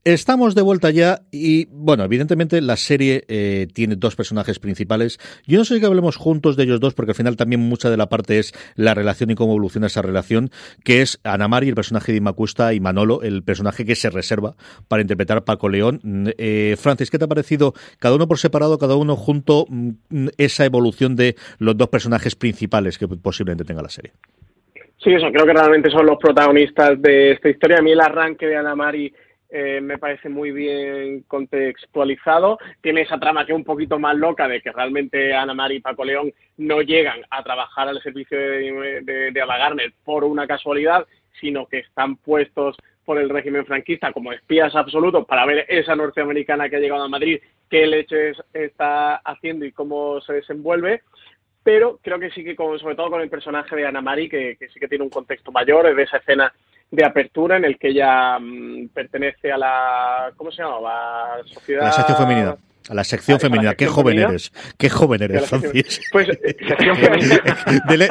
[0.05, 5.17] Estamos de vuelta ya y, bueno, evidentemente la serie eh, tiene dos personajes principales.
[5.47, 7.97] Yo no sé si hablemos juntos de ellos dos porque al final también mucha de
[7.97, 10.51] la parte es la relación y cómo evoluciona esa relación,
[10.83, 14.53] que es Ana Mari, el personaje de Imacuesta, y Manolo, el personaje que se reserva
[14.87, 16.01] para interpretar Paco León.
[16.03, 20.27] Mm, eh, Francis, ¿qué te ha parecido cada uno por separado, cada uno junto, mm,
[20.37, 24.11] esa evolución de los dos personajes principales que posiblemente tenga la serie?
[25.03, 27.79] Sí, eso, creo que realmente son los protagonistas de esta historia.
[27.79, 29.11] A mí el arranque de Ana Mari
[29.57, 32.59] eh, me parece muy bien contextualizado.
[32.81, 35.81] Tiene esa trama que es un poquito más loca de que realmente Ana María y
[35.81, 41.07] Paco León no llegan a trabajar al servicio de, de, de por una casualidad,
[41.39, 46.67] sino que están puestos por el régimen franquista como espías absolutos para ver esa norteamericana
[46.67, 47.39] que ha llegado a Madrid,
[47.69, 51.01] qué leches está haciendo y cómo se desenvuelve
[51.63, 54.69] pero creo que sí que sobre todo con el personaje de Ana María, que, que,
[54.69, 56.53] sí que tiene un contexto mayor, es de esa escena
[56.91, 60.80] de apertura en el que ella mm, pertenece a la ¿cómo se llama?
[60.82, 62.56] La sociedad la sección femenina.
[62.88, 63.74] A la sección femenina.
[63.74, 64.52] Qué joven eres.
[64.78, 66.02] Qué joven eres, Francis.
[66.12, 67.41] Pues, sección femenina.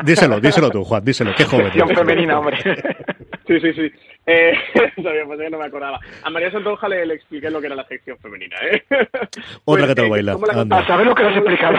[0.05, 1.33] díselo, díselo tú, Juan, díselo.
[1.37, 2.59] Qué joven sección femenina, hombre.
[3.47, 3.93] Sí, sí, sí.
[4.27, 4.55] Eh,
[5.27, 6.01] pues no me acordaba.
[6.23, 8.57] A María Santonja le, le, expliqué lo que era la sección femenina.
[8.71, 8.83] ¿eh?
[9.65, 10.65] Otra que te lo pues, baila.
[10.65, 11.79] La, a saber lo que le has explicado.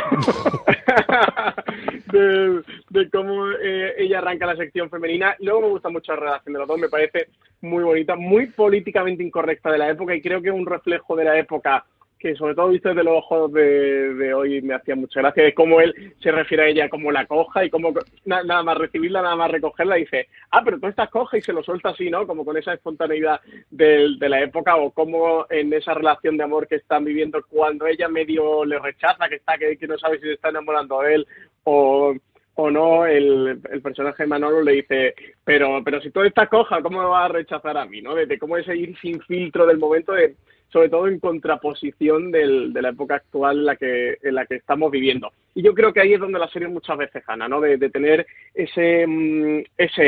[2.12, 5.36] de, de, cómo eh, ella arranca la sección femenina.
[5.40, 6.80] Luego me gusta mucho la relación de los dos.
[6.80, 7.30] Me parece
[7.62, 11.24] muy bonita, muy políticamente incorrecta de la época y creo que es un reflejo de
[11.24, 11.84] la época
[12.26, 15.80] que sobre todo visto desde los ojos de, hoy me hacía mucha gracia de cómo
[15.80, 17.94] él se refiere a ella como la coja y cómo
[18.26, 21.62] nada más recibirla, nada más recogerla, dice, ah, pero tú estás coja y se lo
[21.62, 22.26] suelta así, ¿no?
[22.26, 26.78] Como con esa espontaneidad de, la época o como en esa relación de amor que
[26.78, 30.50] están viviendo cuando ella medio le rechaza, que está, que, no sabe si se está
[30.50, 31.28] enamorando de él
[31.64, 32.16] o
[32.58, 36.82] o no, el, el, personaje de Manolo le dice, pero, pero si tú estás coja,
[36.82, 38.02] ¿cómo me vas a rechazar a mí?
[38.02, 38.16] ¿no?
[38.16, 40.36] De, cómo es ir sin filtro del momento de,
[40.70, 44.56] sobre todo en contraposición del, de la época actual en la, que, en la que
[44.56, 45.32] estamos viviendo.
[45.54, 47.62] Y yo creo que ahí es donde la serie muchas veces gana, ¿no?
[47.62, 49.64] De, tener ese, mm,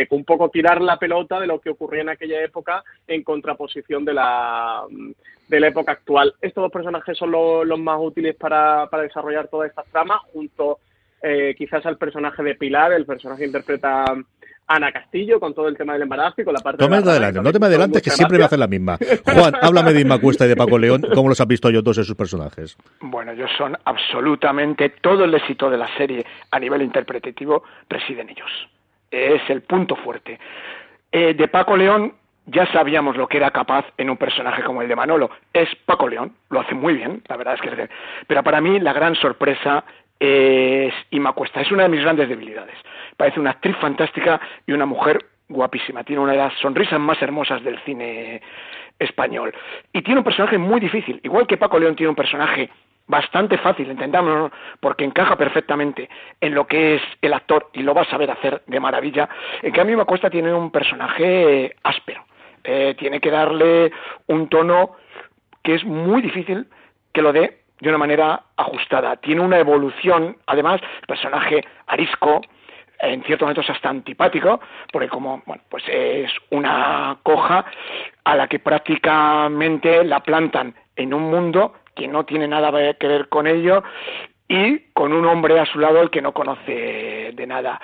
[0.09, 4.13] un poco tirar la pelota de lo que ocurría en aquella época en contraposición de
[4.13, 5.11] la, mm,
[5.47, 6.33] de la época actual.
[6.41, 10.79] Estos dos personajes son los, más útiles para, para desarrollar todas estas tramas, junto
[11.21, 14.05] eh, quizás al personaje de Pilar, el personaje que interpreta
[14.67, 17.41] Ana Castillo con todo el tema del embarazo y con la parte no me adelante,
[17.41, 18.97] no te me adelantes que siempre me hacen la misma.
[19.23, 21.95] Juan, háblame de Inma Cuesta y de Paco León, ¿cómo los has visto yo dos
[21.95, 22.77] sus personajes?
[22.99, 28.29] Bueno, ellos son absolutamente todo el éxito de la serie a nivel interpretativo reside en
[28.29, 28.51] ellos.
[29.09, 30.37] Es el punto fuerte.
[31.11, 32.13] Eh, de Paco León
[32.45, 35.29] ya sabíamos lo que era capaz en un personaje como el de Manolo.
[35.53, 37.89] Es Paco León, lo hace muy bien, la verdad es que...
[38.27, 39.83] Pero para mí la gran sorpresa
[40.19, 42.75] es Inma Cuesta, es una de mis grandes debilidades.
[43.15, 47.63] Parece una actriz fantástica y una mujer guapísima, tiene una de las sonrisas más hermosas
[47.63, 48.41] del cine
[48.99, 49.53] español.
[49.93, 52.69] Y tiene un personaje muy difícil, igual que Paco León tiene un personaje
[53.07, 54.51] bastante fácil, entendamos,
[54.81, 56.09] porque encaja perfectamente
[56.41, 59.29] en lo que es el actor y lo va a saber hacer de maravilla.
[59.61, 62.25] En cambio, Macuesta tiene un personaje áspero,
[62.63, 63.91] eh, tiene que darle
[64.27, 64.97] un tono
[65.63, 66.67] que es muy difícil
[67.13, 69.15] que lo dé de una manera ajustada.
[69.17, 72.41] Tiene una evolución, además, el personaje arisco,
[72.99, 74.59] en ciertos momentos hasta antipático,
[74.91, 77.65] porque como bueno, pues es una coja
[78.23, 83.29] a la que prácticamente la plantan en un mundo que no tiene nada que ver
[83.29, 83.83] con ello
[84.47, 87.79] y con un hombre a su lado el que no conoce de nada.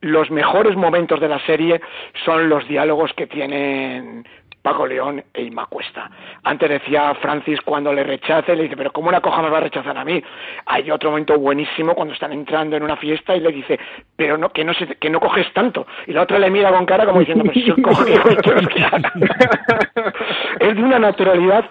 [0.00, 1.80] Los mejores momentos de la serie
[2.24, 4.26] son los diálogos que tienen
[4.66, 6.10] Paco León e Inma Cuesta.
[6.42, 9.60] Antes decía Francis cuando le rechace, le dice, pero ¿cómo una coja me va a
[9.60, 10.20] rechazar a mí?
[10.66, 13.78] Hay otro momento buenísimo cuando están entrando en una fiesta y le dice,
[14.16, 15.86] pero no, que no se, que no coges tanto.
[16.08, 18.04] Y la otra le mira con cara como diciendo, pues si cojo,
[20.58, 21.64] es de una naturalidad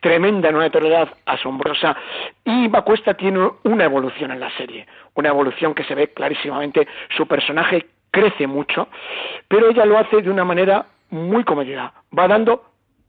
[0.00, 1.96] tremenda, una naturalidad asombrosa.
[2.44, 6.88] Y Cuesta tiene una evolución en la serie, una evolución que se ve clarísimamente.
[7.16, 8.88] Su personaje crece mucho,
[9.46, 12.64] pero ella lo hace de una manera muy comedida, va dando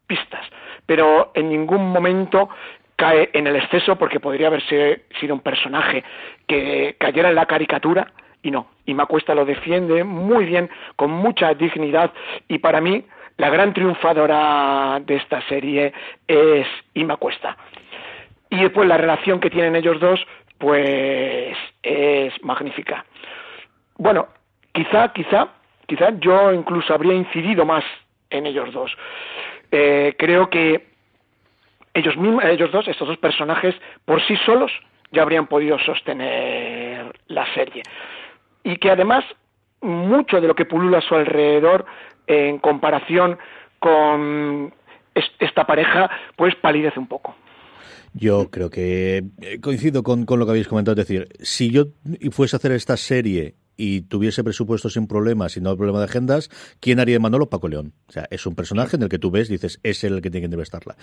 [0.08, 0.46] pistas,
[0.86, 2.50] pero en ningún momento
[2.96, 6.04] cae en el exceso porque podría haberse sido un personaje
[6.48, 8.68] que cayera en la caricatura y no.
[8.86, 12.12] Y Macuesta lo defiende muy bien, con mucha dignidad
[12.48, 13.06] y para mí
[13.38, 15.94] la gran triunfadora de esta serie
[16.28, 17.56] es Ima Cuesta.
[18.50, 20.20] Y después la relación que tienen ellos dos,
[20.58, 23.06] pues es magnífica.
[23.98, 24.28] Bueno,
[24.74, 25.48] quizá, quizá
[25.90, 27.84] quizás yo incluso habría incidido más
[28.30, 28.96] en ellos dos.
[29.72, 30.88] Eh, creo que
[31.94, 33.76] ellos mismos, ellos dos, estos dos personajes,
[34.06, 34.72] por sí solos
[35.12, 37.82] ya habrían podido sostener la serie.
[38.64, 39.26] Y que además
[39.82, 41.86] mucho de lo que pulula a su alrededor
[42.28, 43.40] en comparación
[43.80, 44.72] con
[45.40, 47.36] esta pareja, pues palidece un poco.
[48.14, 51.00] Yo creo que eh, coincido con, con, lo que habéis comentado.
[51.00, 51.86] Es decir, si yo
[52.32, 56.06] fuese a hacer esta serie y tuviese presupuesto sin problemas y no hay problema de
[56.06, 56.50] agendas,
[56.82, 57.50] ¿quién haría de Manolo?
[57.50, 57.94] Paco León.
[58.10, 60.50] O sea, es un personaje en el que tú ves, dices, es el que tiene
[60.50, 60.98] que estarla.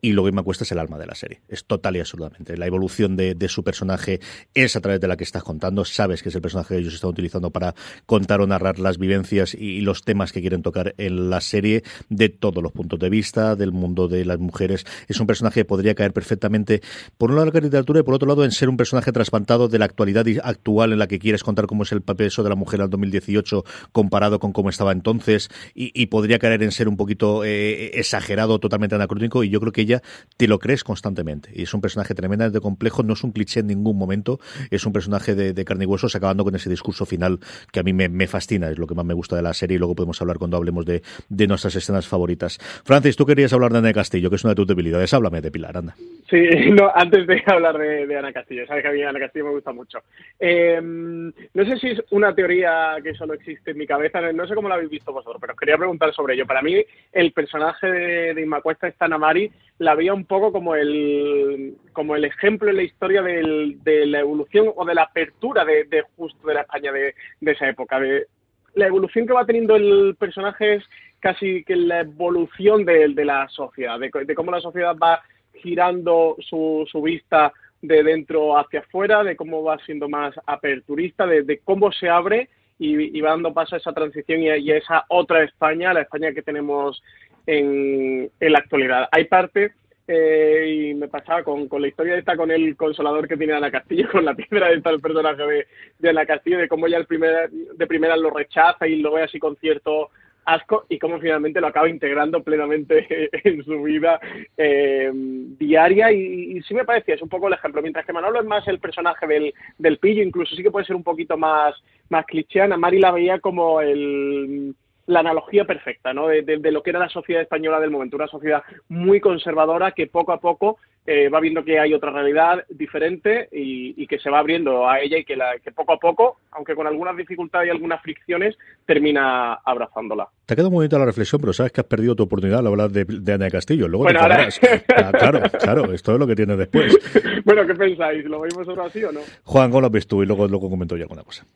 [0.00, 1.42] Y lo que me cuesta es el alma de la serie.
[1.46, 2.56] Es total y absolutamente.
[2.56, 4.20] La evolución de, su personaje
[4.54, 5.84] es a través de la que estás contando.
[5.84, 7.74] Sabes que es el personaje que ellos están utilizando para
[8.06, 12.30] contar o narrar las vivencias y, los temas que quieren tocar en la serie de
[12.30, 14.86] todos los puntos de vista, del mundo de las mujeres.
[15.06, 16.80] Es un personaje que podría caer perfectamente,
[17.18, 19.68] por un lado, en la literatura y por otro lado, en ser un personaje trasplantado
[19.68, 22.50] de la actualidad actual en la que quieres contar cómo es el papel peso de
[22.50, 26.96] la mujer al 2018 comparado con cómo estaba entonces y, podría caer en ser un
[26.96, 30.02] poquito eh, exagerado, totalmente anacrónico y yo creo que ella
[30.36, 33.66] te lo crees constantemente y es un personaje tremendamente complejo, no es un cliché en
[33.66, 34.38] ningún momento,
[34.70, 37.40] es un personaje de, carne y huesos acabando con ese discurso final
[37.72, 39.78] que a mí me, fascina, es lo que más me gusta de la serie y
[39.78, 41.02] luego podemos hablar cuando hablemos de,
[41.48, 42.58] nuestras escenas favoritas.
[42.84, 45.50] Francis, tú querías hablar de Ana Castillo, que es una de tus debilidades, háblame de
[45.50, 45.96] Pilar, anda.
[46.30, 46.38] Sí,
[46.70, 49.72] no, antes de hablar de, Ana Castillo, sabes que a mí Ana Castillo me gusta
[49.72, 49.98] mucho.
[50.38, 54.68] Eh, no sé si una teoría que solo existe en mi cabeza, no sé cómo
[54.68, 56.46] la habéis visto vosotros, pero quería preguntar sobre ello.
[56.46, 61.74] Para mí, el personaje de, de Inmacuesta, esta Namari, la veía un poco como el,
[61.94, 66.46] como el ejemplo en la historia de la evolución o de la apertura de, justo
[66.46, 67.98] de la España de, esa época.
[67.98, 68.26] De,
[68.74, 70.84] la evolución que va teniendo el personaje es
[71.18, 75.22] casi que la evolución de, la sociedad, de, cómo la sociedad va
[75.54, 81.60] girando su, su vista de dentro hacia afuera, de cómo va siendo más aperturista, de,
[81.64, 85.92] cómo se abre y, va dando paso a esa transición y a, esa otra España,
[85.92, 87.02] la España que tenemos
[87.46, 89.08] en, la actualidad.
[89.10, 89.72] Hay parte,
[90.06, 94.08] eh, y me pasaba con, la historia esta, con el consolador que tiene Ana Castillo,
[94.12, 95.66] con la piedra de el personaje de,
[95.98, 99.24] de Ana Castillo, de cómo ella el primer, de primera lo rechaza y lo ve
[99.24, 100.10] así con cierto
[100.44, 103.06] asco y cómo finalmente lo acaba integrando plenamente
[103.44, 104.20] en su vida
[104.56, 106.12] eh, diaria.
[106.12, 108.78] Y, sí me parecía, es un poco el ejemplo, mientras que Manolo es más el
[108.78, 111.74] personaje del, del pillo, incluso sí que puede ser un poquito más,
[112.08, 114.74] más clicheana, Mari la veía como el
[115.06, 116.28] la analogía perfecta ¿no?
[116.28, 120.32] De, lo que era la sociedad española del momento, una sociedad muy conservadora que poco
[120.32, 124.88] a poco eh, va viendo que hay otra realidad diferente y, que se va abriendo
[124.88, 128.02] a ella y que, la, que poco a poco, aunque con algunas dificultades y algunas
[128.02, 130.28] fricciones, termina abrazándola.
[130.44, 132.66] Te ha quedado muy bonita la reflexión, pero sabes que has perdido tu oportunidad al
[132.66, 133.88] hablar de, de Ana Castillo.
[133.88, 134.48] Luego te ahora...
[134.94, 136.94] Ah, claro, claro, esto es lo que tienes después.
[137.44, 138.24] bueno, ¿qué pensáis?
[138.26, 139.20] ¿Lo veis vosotros así o no?
[139.44, 140.22] Juan, ¿cómo lo ves tú?
[140.22, 141.46] Y luego, luego comento yo alguna cosa.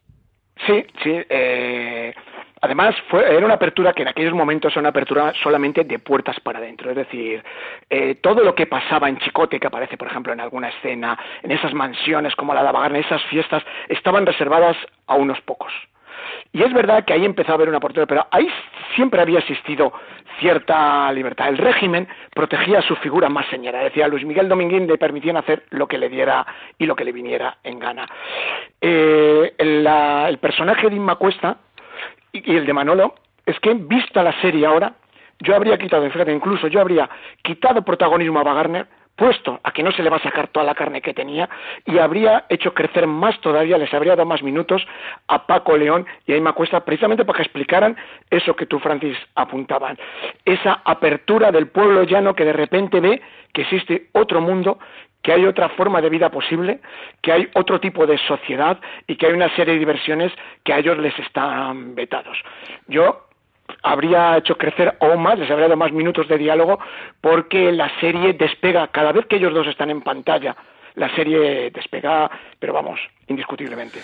[0.66, 1.12] Sí, sí.
[1.28, 2.12] Eh,
[2.66, 6.38] Además, fue, era una apertura que en aquellos momentos era una apertura solamente de puertas
[6.40, 6.90] para adentro.
[6.90, 7.42] Es decir,
[7.88, 11.52] eh, todo lo que pasaba en Chicote, que aparece, por ejemplo, en alguna escena, en
[11.52, 15.72] esas mansiones como la de Abagarne, esas fiestas, estaban reservadas a unos pocos.
[16.52, 18.48] Y es verdad que ahí empezó a haber una apertura, pero ahí
[18.94, 19.92] siempre había existido
[20.40, 21.48] cierta libertad.
[21.48, 23.80] El régimen protegía a su figura más señora.
[23.80, 26.46] Decía Luis Miguel Dominguín le permitían hacer lo que le diera
[26.78, 28.08] y lo que le viniera en gana.
[28.80, 31.58] Eh, el, personaje de Inma Cuesta
[32.32, 33.14] y, el de Manolo
[33.44, 34.94] es que vista la serie ahora,
[35.40, 37.08] yo habría quitado, fíjate, incluso yo habría
[37.42, 40.74] quitado protagonismo a Wagner, puesto a que no se le va a sacar toda la
[40.74, 41.48] carne que tenía
[41.86, 44.86] y habría hecho crecer más todavía, les habría dado más minutos
[45.26, 47.96] a Paco León y a Emma Cuesta precisamente para que explicaran
[48.30, 49.98] eso que tú, Francis, apuntaban.
[50.44, 53.22] Esa apertura del pueblo llano que de repente ve
[53.52, 54.78] que existe otro mundo
[55.26, 56.78] que hay otra forma de vida posible,
[57.20, 60.78] que hay otro tipo de sociedad y que hay una serie de diversiones que a
[60.78, 62.38] ellos les están vetados.
[62.86, 63.26] Yo
[63.82, 66.78] habría hecho crecer aún más, les habría dado más minutos de diálogo,
[67.20, 70.54] porque la serie despega, cada vez que ellos dos están en pantalla,
[70.94, 73.98] la serie despega, pero vamos, indiscutiblemente.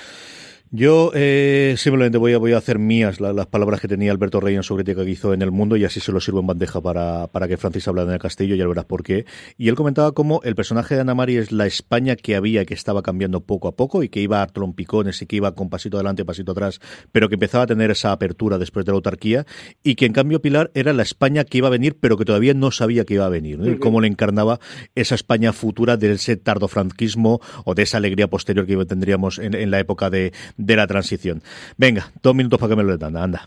[0.74, 4.54] Yo eh, simplemente voy a, voy a hacer mías las palabras que tenía Alberto Rey
[4.54, 6.80] en su crítica que hizo en El Mundo y así se lo sirvo en bandeja
[6.80, 9.26] para, para que Francis hablara en el castillo, ya verás por qué.
[9.58, 12.72] Y él comentaba cómo el personaje de Ana María es la España que había, que
[12.72, 15.98] estaba cambiando poco a poco y que iba a trompicones y que iba con pasito
[15.98, 16.80] adelante, pasito atrás,
[17.12, 19.44] pero que empezaba a tener esa apertura después de la autarquía
[19.82, 22.54] y que en cambio Pilar era la España que iba a venir, pero que todavía
[22.54, 23.60] no sabía que iba a venir.
[23.62, 24.58] Y cómo le encarnaba
[24.94, 29.70] esa España futura de ese tardofranquismo o de esa alegría posterior que tendríamos en, en
[29.70, 30.32] la época de,
[30.66, 31.42] de la transición.
[31.76, 33.46] Venga, dos minutos para que me lo den, anda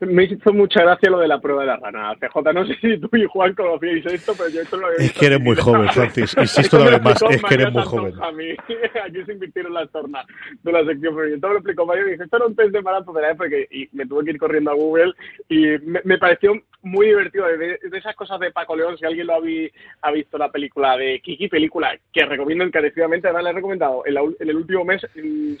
[0.00, 2.14] me hizo mucha gracia lo de la prueba de la rana.
[2.16, 5.14] CJ, no sé si tú y Juan conocíais esto, pero yo esto lo había visto.
[5.14, 6.36] Es que eres muy joven, Francis.
[6.38, 8.14] Insisto una vez más, es que eres muy joven.
[8.22, 8.50] A mí,
[9.04, 10.26] aquí se invirtieron las tornas
[10.62, 12.78] de la sección pero Todo lo explicó Mario y dije, esto era un test de
[12.78, 15.14] embarazo de la época y me tuve que ir corriendo a Google
[15.48, 15.66] y
[16.04, 16.52] me, pareció
[16.86, 17.46] muy divertido.
[17.46, 21.48] De, esas cosas de Paco León, si alguien lo ha, visto la película de Kiki,
[21.48, 25.06] película que recomiendo encarecidamente, además la he recomendado en, en el último mes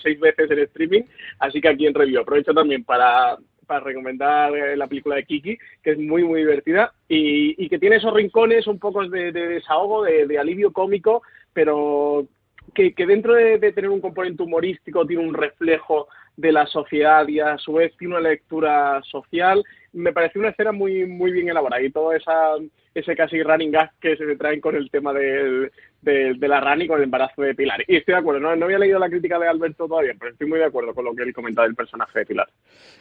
[0.02, 1.02] seis veces en streaming,
[1.40, 2.20] así que aquí en review.
[2.20, 6.92] Aprovecho también para para recomendar eh, la película de Kiki, que es muy, muy divertida
[7.08, 11.22] y, que tiene esos rincones un poco de, desahogo, de, alivio cómico,
[11.52, 12.26] pero
[12.74, 17.56] que, dentro de, tener un componente humorístico tiene un reflejo de la sociedad y a
[17.58, 19.62] su vez tiene una lectura social.
[19.92, 22.54] Me pareció una escena muy, muy bien elaborada y todo esa,
[22.94, 25.70] ese casi running gag que se traen con el tema del,
[26.02, 27.82] de, la RAN y con el embarazo de Pilar.
[27.86, 30.58] Y estoy de acuerdo, no, había leído la crítica de Alberto todavía, pero estoy muy
[30.58, 32.48] de acuerdo con lo que él comentaba del personaje de Pilar.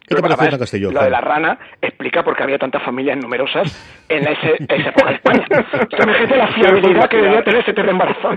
[0.07, 0.79] ¿Qué te parece?
[0.79, 4.49] Lo de la rana explica por qué había tantas familias numerosas en esa,
[4.89, 5.47] época de España.
[5.97, 8.29] Se me la fiabilidad que debía tener ese terreno embarazo.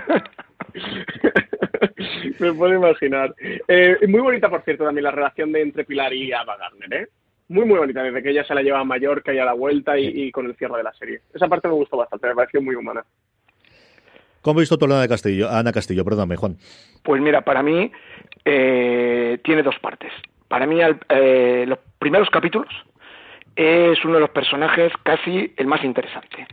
[2.38, 3.34] me puedo imaginar.
[3.66, 7.08] Eh, muy bonita, por cierto, también la relación de entre Pilar y Ava Gardner, ¿eh?
[7.48, 9.98] Muy, muy bonita, desde que ella se la lleva a Mallorca y a la vuelta
[9.98, 11.20] y, y con el cierre de la serie.
[11.32, 13.02] Esa parte me gustó bastante, me pareció muy humana.
[14.42, 15.48] ¿Cómo has visto tú de Castillo?
[15.50, 16.56] Ana Castillo, perdóname, Juan.
[17.02, 17.90] Pues mira, para mí
[18.44, 20.12] eh, tiene dos partes.
[20.48, 22.68] Para mí, eh, los primeros capítulos
[23.56, 26.46] es uno de los personajes casi el más interesante.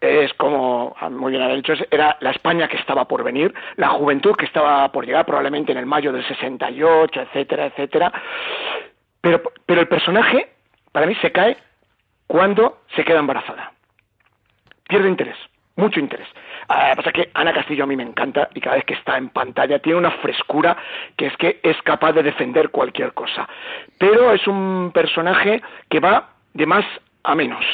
[0.00, 3.88] Es como, ah, muy bien ha dicho, era la España que estaba por venir, la
[3.88, 8.12] juventud que estaba por llegar probablemente en el mayo del 68, etcétera, etcétera.
[9.20, 10.50] Pero, pero el personaje,
[10.92, 11.56] para mí, se cae
[12.28, 13.72] cuando se queda embarazada.
[14.88, 15.36] Pierde interés,
[15.74, 16.28] mucho interés.
[16.68, 19.30] Ah, pasa que Ana Castillo a mí me encanta y cada vez que está en
[19.30, 20.76] pantalla tiene una frescura
[21.16, 23.48] que es que es capaz de defender cualquier cosa.
[23.98, 26.84] Pero es un personaje que va de más
[27.24, 27.64] a menos.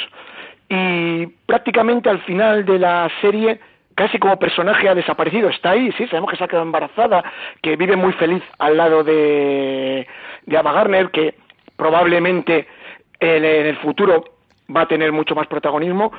[0.75, 3.61] Y prácticamente al final de la serie
[3.95, 5.49] casi como personaje ha desaparecido.
[5.49, 7.23] Está ahí, sí, sabemos que se ha quedado embarazada,
[7.63, 10.07] que vive muy feliz al lado de,
[10.47, 11.35] de Ava Garner, que
[11.77, 12.67] probablemente
[13.21, 14.25] en el futuro
[14.75, 16.13] va a tener mucho más protagonismo,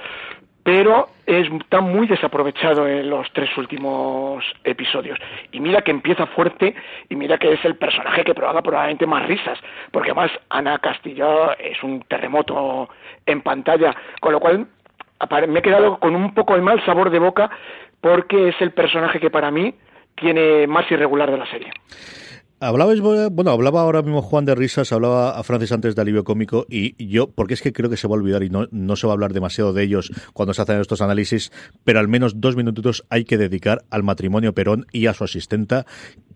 [0.65, 5.19] pero está muy desaprovechado en los tres últimos episodios.
[5.51, 6.73] Y mira que empieza fuerte
[7.07, 9.59] y mira que es el personaje que provoca probablemente más risas,
[9.91, 12.89] porque además Ana Castillo es un terremoto
[13.27, 14.65] en pantalla, con lo cual
[15.47, 17.51] me he quedado con un poco de mal sabor de boca
[18.01, 19.75] porque es el personaje que para mí
[20.15, 21.71] tiene más irregular de la serie.
[22.61, 26.65] Hablabais, bueno, hablaba ahora mismo Juan de risas, hablaba a Francis antes de alivio cómico
[26.69, 29.05] y yo, porque es que creo que se va a olvidar y no, no se
[29.05, 31.51] va a hablar demasiado de ellos cuando se hacen estos análisis,
[31.83, 35.85] pero al menos dos minutitos hay que dedicar al matrimonio Perón y a su asistenta,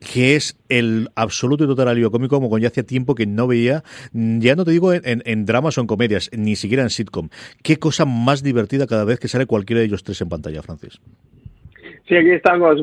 [0.02, 3.86] que es el absoluto y total alivio cómico, como ya hacía tiempo que no veía,
[4.12, 7.30] ya no te digo en, en dramas o en comedias, ni siquiera en sitcom.
[7.64, 11.00] Qué cosa más divertida cada vez que sale cualquiera de ellos tres en pantalla, Francis.
[12.10, 12.82] Sí, aquí estamos,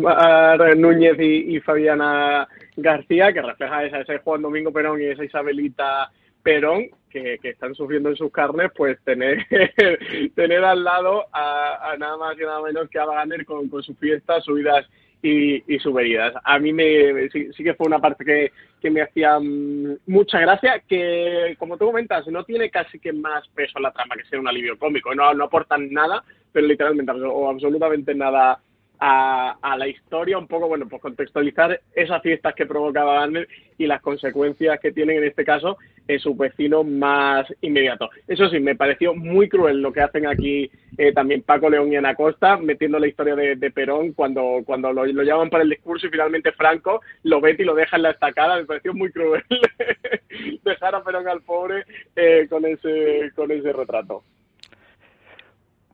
[0.76, 2.46] Núñez y, Fabiana
[2.76, 6.12] García, que refleja esa, ese Juan Domingo Perón y esa Isabelita
[6.44, 9.44] Perón, que, están sufriendo en sus carnes, pues tener,
[10.36, 13.98] tener al lado a, nada más y nada menos que a Wagner con, con sus
[13.98, 14.86] fiestas, subidas
[15.20, 16.32] y, y suberidas.
[16.44, 20.84] A mí me, sí, que fue una parte que, que me hacía mm, mucha gracia,
[20.86, 24.46] que como tú comentas, no tiene casi que más peso la trama que ser un
[24.46, 26.22] alivio cómico, no, no aportan nada,
[26.52, 28.60] pero literalmente o absolutamente nada
[28.98, 34.00] a, la historia, un poco, bueno, pues contextualizar esas fiestas que provocaba Garner y las
[34.00, 35.76] consecuencias que tienen en este caso
[36.08, 38.08] en su vecino más inmediato.
[38.26, 41.96] Eso sí, me pareció muy cruel lo que hacen aquí eh, también Paco León y
[41.96, 46.10] Ana Costa, metiendo la historia de, Perón cuando, cuando lo, llaman para el discurso y
[46.10, 48.56] finalmente Franco lo vete y lo deja en la estacada.
[48.56, 49.42] Me pareció muy cruel
[50.64, 51.84] dejar a Perón al pobre
[52.14, 54.22] eh, con, ese, con ese retrato.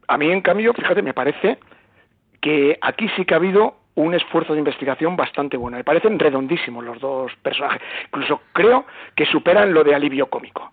[0.06, 1.58] A mí, en cambio, fíjate, me parece
[2.42, 5.76] que aquí sí que ha habido un esfuerzo de investigación bastante bueno.
[5.76, 7.80] Me parecen redondísimos los dos personajes.
[8.06, 8.84] Incluso creo
[9.14, 10.70] que superan lo de alivio cómico.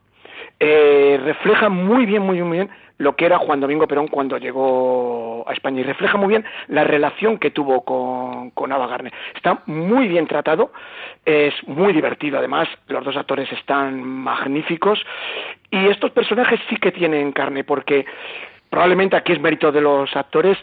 [0.60, 5.54] Eh, refleja muy bien, muy bien lo que era Juan Domingo Perón cuando llegó a
[5.54, 9.14] España y refleja muy bien la relación que tuvo con, con Ava Garner.
[9.36, 10.74] Está muy bien tratado,
[11.24, 15.02] es muy divertido además, los dos actores están magníficos
[15.72, 18.06] y estos personajes sí que tienen carne porque
[18.70, 20.58] probablemente aquí es mérito de los actores,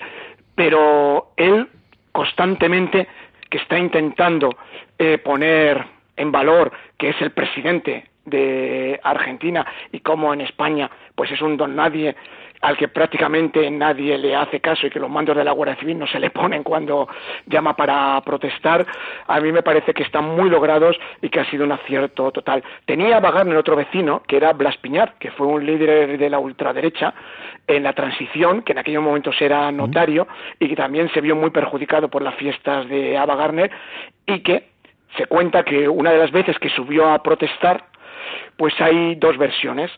[0.57, 1.69] pero él
[2.11, 3.07] constantemente
[3.49, 4.57] que está intentando
[4.99, 5.85] eh, poner
[6.17, 11.57] en valor que es el presidente de Argentina y como en España pues es un
[11.57, 12.17] don nadie
[12.61, 15.99] al que prácticamente nadie le hace caso y que los mandos de la Guardia Civil
[15.99, 17.09] no se le ponen cuando
[17.47, 18.87] llama para protestar,
[19.27, 22.63] a mí me parece que están muy logrados y que ha sido un acierto total.
[22.85, 27.15] Tenía a otro vecino, que era Blas Piñar, que fue un líder de la ultraderecha
[27.67, 30.27] en la transición, que en aquellos momentos era notario
[30.59, 33.71] y que también se vio muy perjudicado por las fiestas de Ava Garner
[34.27, 34.69] y que
[35.17, 37.85] se cuenta que una de las veces que subió a protestar,
[38.57, 39.91] pues hay dos versiones.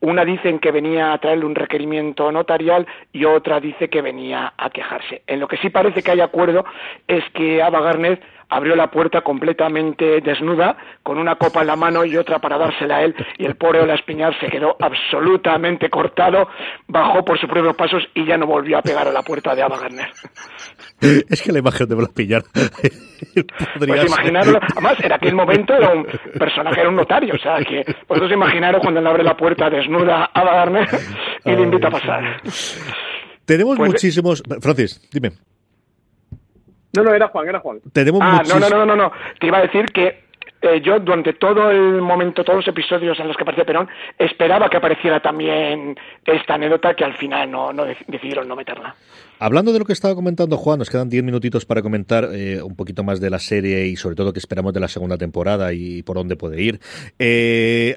[0.00, 4.70] Una dicen que venía a traerle un requerimiento notarial y otra dice que venía a
[4.70, 5.22] quejarse.
[5.26, 6.64] En lo que sí parece que hay acuerdo
[7.08, 7.80] es que Ava
[8.48, 12.98] abrió la puerta completamente desnuda, con una copa en la mano y otra para dársela
[12.98, 16.48] a él, y el pobre Ola Espiñar se quedó absolutamente cortado,
[16.86, 19.62] bajó por sus propios pasos y ya no volvió a pegar a la puerta de
[19.62, 20.08] Ava Garner.
[21.28, 22.42] Es que la imagen de Ola Espiñar.
[22.54, 26.06] pues imaginarlo, además en aquel momento era un
[26.38, 30.30] personaje, era un notario, o sea que vosotros imaginaros cuando le abre la puerta desnuda
[30.32, 30.86] a Ava
[31.44, 32.42] y le invita a pasar.
[33.44, 34.42] Tenemos pues, muchísimos.
[34.60, 35.30] Francis, dime.
[36.96, 37.80] No, no, era Juan, era Juan.
[37.92, 39.12] Tenemos ah, no, no, no, no, no.
[39.38, 40.26] Te iba a decir que
[40.62, 43.88] eh, yo durante todo el momento, todos los episodios en los que aparecía Perón,
[44.18, 48.94] esperaba que apareciera también esta anécdota que al final no, no decidieron no meterla.
[49.38, 52.74] Hablando de lo que estaba comentando Juan, nos quedan diez minutitos para comentar eh, un
[52.74, 56.02] poquito más de la serie y sobre todo que esperamos de la segunda temporada y
[56.02, 56.80] por dónde puede ir.
[57.18, 57.96] Eh,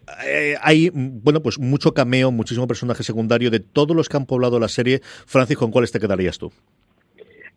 [0.62, 4.68] hay, bueno, pues mucho cameo, muchísimo personaje secundario de todos los que han poblado la
[4.68, 5.00] serie.
[5.02, 6.52] Francis, ¿con cuáles te quedarías tú?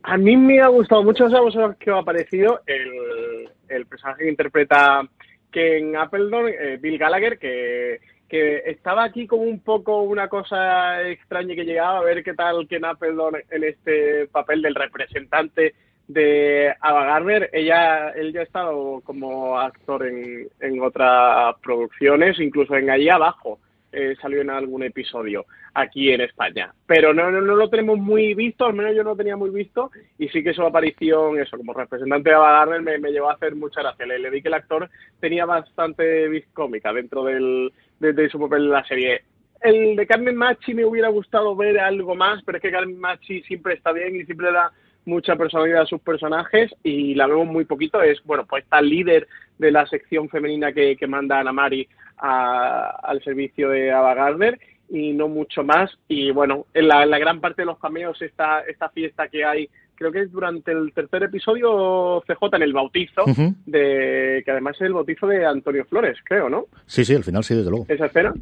[0.05, 2.61] A mí me ha gustado mucho, ¿sabes que ha aparecido?
[2.67, 5.09] El, el personaje que interpreta
[5.51, 11.55] Ken Appledon, eh, Bill Gallagher, que, que estaba aquí como un poco una cosa extraña
[11.55, 15.75] que llegaba a ver qué tal Ken Appledon en este papel del representante
[16.09, 17.51] de Ava Gardner.
[17.53, 23.61] Ella, él ya ha estado como actor en, en otras producciones, incluso en Allí Abajo
[23.93, 26.73] eh, salió en algún episodio aquí en España.
[26.87, 29.91] Pero no, no, lo tenemos muy visto, al menos yo no lo tenía muy visto,
[30.19, 33.55] y sí que su aparición, eso, como representante de Ava me, me llevó a hacer
[33.55, 34.07] mucha gracia.
[34.07, 34.89] Le, le, vi que el actor
[35.21, 39.23] tenía bastante vis cómica dentro del, de, su papel en la serie.
[39.61, 43.43] El de Carmen Machi me hubiera gustado ver algo más, pero es que Carmen Machi
[43.43, 44.73] siempre está bien y siempre da
[45.05, 48.03] mucha personalidad a sus personajes y la vemos muy poquito.
[48.03, 49.29] Es, bueno, pues está líder
[49.59, 51.89] de la sección femenina que, que manda Ana Mari
[52.19, 55.91] al servicio de Ava Gardner y no mucho más.
[56.09, 60.13] Y bueno, en la, gran parte de los cameos, esta, esta fiesta que hay, creo
[60.13, 63.25] que es durante el tercer episodio CJ en el bautizo,
[63.67, 66.67] de que además es el bautizo de Antonio Flores, creo, ¿no?
[66.87, 67.87] Sí, sí, al final sí, desde luego.
[67.89, 68.33] ¿Esa escena?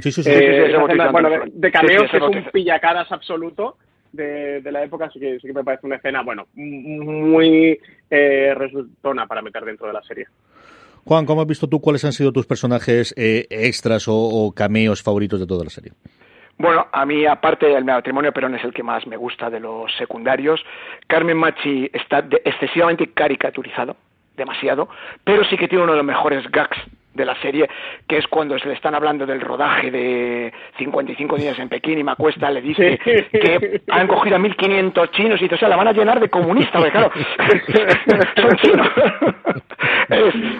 [0.00, 0.30] Sí, sí, sí.
[0.30, 0.76] Eh,
[1.12, 3.78] bueno, de, cameos es un pillacaras absoluto.
[4.16, 7.78] De, de, la época, así que sí que me parece una escena, bueno, muy
[8.10, 10.26] eh, resultona para meter dentro de la serie.
[11.04, 15.38] Juan, ¿cómo has visto tú cuáles han sido tus personajes eh, extras o, cameos favoritos
[15.38, 15.92] de toda la serie?
[16.58, 19.94] Bueno, a mí, aparte del matrimonio Perón, es el que más me gusta de los
[19.98, 20.64] secundarios.
[21.06, 23.96] Carmen Machi está excesivamente caricaturizado,
[24.36, 24.88] demasiado,
[25.22, 26.78] pero sí que tiene uno de los mejores gags
[27.16, 27.68] de la serie,
[28.06, 32.04] que es cuando se le están hablando del rodaje de 55 días en Pekín y
[32.04, 35.88] Macuesta le dice que han cogido a 1.500 chinos y dice, o sea, la van
[35.88, 37.10] a llenar de comunistas, porque claro,
[38.36, 38.88] son chinos.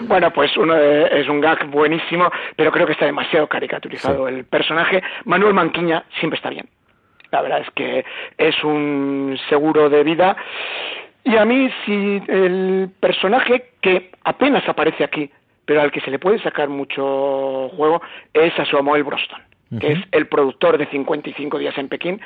[0.07, 5.01] bueno, pues uno es un gag buenísimo, pero creo que está demasiado caricaturizado el personaje.
[5.25, 6.67] Manuel Manquiña siempre está bien.
[7.31, 8.05] La verdad es que
[8.37, 10.35] es un seguro de vida.
[11.23, 15.29] Y a mí, si el personaje que apenas aparece aquí,
[15.67, 18.01] pero al que se le puede sacar mucho juego,
[18.33, 19.41] es a Samuel Broston
[19.79, 22.21] que es el productor de 55 días en Pekín,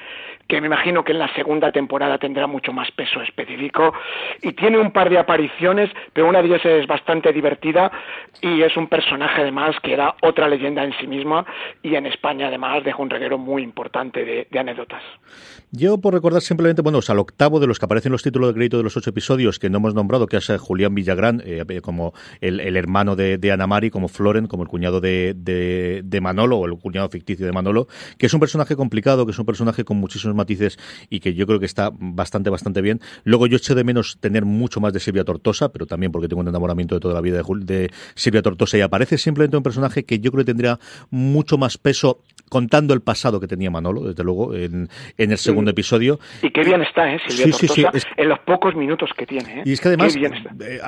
[0.52, 3.93] que me imagino que en la segunda temporada tendrá mucho más peso específico
[4.41, 7.89] y tiene un par de apariciones, pero una de ellas es bastante divertida
[8.41, 11.45] y es un personaje además que era otra leyenda en sí misma
[11.82, 15.02] y en España además deja un reguero muy importante de, anécdotas.
[15.72, 18.76] Yo por recordar simplemente, bueno, al octavo de los que aparecen los títulos de crédito
[18.76, 22.12] de los ocho episodios que no hemos nombrado, que es eh, Julián Villagrán, eh, como
[22.41, 26.66] el, hermano de, de, Ana Mari, como Floren, como el cuñado de, de Manolo o
[26.66, 27.88] el cuñado ficticio de Manolo,
[28.18, 30.78] que es un personaje complicado, que es un personaje con muchísimos matices
[31.10, 33.00] y que yo creo que está bastante, bastante bien.
[33.24, 36.42] Luego yo echo de menos tener mucho más de Silvia Tortosa, pero también porque tengo
[36.42, 40.04] un enamoramiento de toda la vida de, de Silvia Tortosa y aparece simplemente un personaje
[40.04, 40.80] que yo creo que tendría
[41.10, 42.20] mucho más peso
[42.52, 46.20] contando el pasado que tenía Manolo, desde luego, en, el segundo episodio.
[46.42, 47.18] Y qué bien está, ¿eh?
[47.26, 49.60] Silvia Tortosa, en los pocos minutos que tiene.
[49.60, 49.64] ¿eh?
[49.66, 50.80] Y es que además, eh,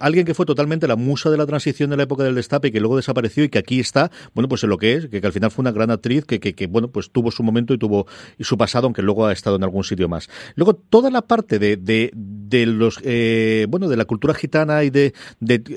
[0.00, 2.70] alguien que fue totalmente la musa de la transición de la época del destape y
[2.72, 5.26] que luego desapareció y que aquí está, bueno, pues en lo que es, que, que
[5.26, 8.06] al final fue una gran actriz que, que, bueno, pues tuvo su momento y tuvo
[8.40, 10.28] su pasado, aunque luego ha estado en algún sitio más.
[10.54, 15.14] Luego, toda la parte de, de, los, eh, bueno, de la cultura gitana y de,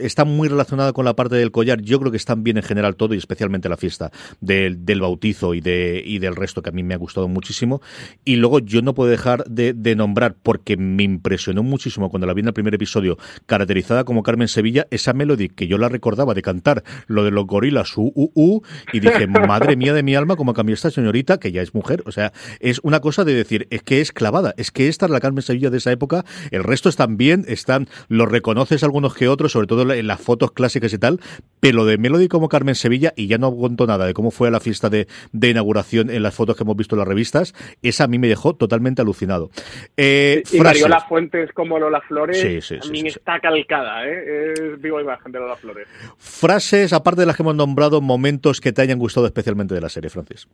[0.02, 1.82] está muy relacionada con la parte del collar.
[1.82, 4.12] Yo creo que están bien en general todo y especialmente la fiesta
[4.42, 7.82] del, del bautizo y, de, y del resto, que a mí me ha gustado muchísimo.
[8.26, 12.34] Y luego, yo no puedo dejar de, de nombrar, porque me impresionó muchísimo cuando la
[12.34, 16.34] vi en el primer episodio, caracterizada como Carmen Sevilla, esa melodía que yo la recordaba
[16.34, 18.62] de cantar lo de los gorilas, u, u, u,
[18.92, 22.04] y dije, madre mía de mi alma, como cambió esta señorita, que ya es mujer.
[22.06, 25.12] O sea, es una cosa de decir, es que es clavada, es que esta es
[25.12, 29.28] la Carmen Sevilla de esa época, el resto están bien, están, los reconoces algunos que
[29.28, 31.20] otros, sobre todo en las fotos clásicas y tal,
[31.60, 34.60] pero de Melody como Carmen Sevilla, y ya no aguanto nada de cómo fue la
[34.60, 38.08] fiesta de, de, inauguración en las fotos que hemos visto en las revistas, esa a
[38.08, 39.50] mí me dejó totalmente alucinado.
[39.98, 44.54] Eh, y Mariola Fuentes como Lola Flores también está calcada, ¿eh?
[44.54, 45.88] es viva imagen de Lola Flores.
[46.18, 49.90] Frases, aparte de las que hemos nombrado, momentos que te hayan gustado especialmente de la
[49.90, 50.48] serie, Francis.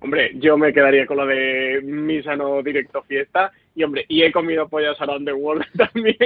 [0.00, 3.50] Hombre, yo me quedaría con lo de misa no directo fiesta.
[3.74, 6.16] Y hombre, y he comido pollas around the world también.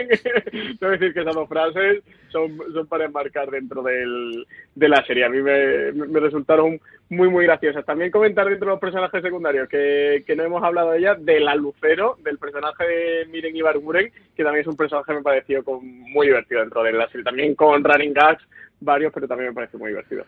[0.79, 2.59] Tengo decir que esas dos frases son,
[2.89, 5.25] para enmarcar dentro del, de la serie.
[5.25, 7.85] A mí me, resultaron muy, muy graciosas.
[7.85, 11.41] También comentar dentro de los personajes secundarios, que, que no hemos hablado de ella, de
[11.41, 15.63] la Lucero, del personaje de Miren Ibarguren, que también es un personaje que me pareció
[15.81, 17.25] muy divertido dentro de la serie.
[17.25, 18.43] También con running gags,
[18.81, 20.25] varios, pero también me pareció muy divertido.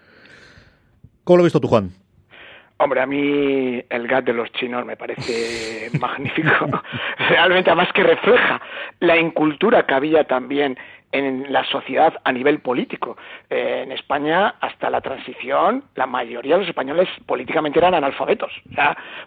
[1.24, 2.03] ¿Cómo lo has visto tú, Juan?
[2.76, 6.82] Hombre, a mí el gat de los chinos me parece magnífico.
[7.28, 8.60] Realmente, además que refleja
[9.00, 10.76] la incultura que había también
[11.14, 13.16] en la sociedad a nivel político.
[13.48, 18.50] Eh, en España, hasta la transición, la mayoría de los españoles políticamente eran analfabetos,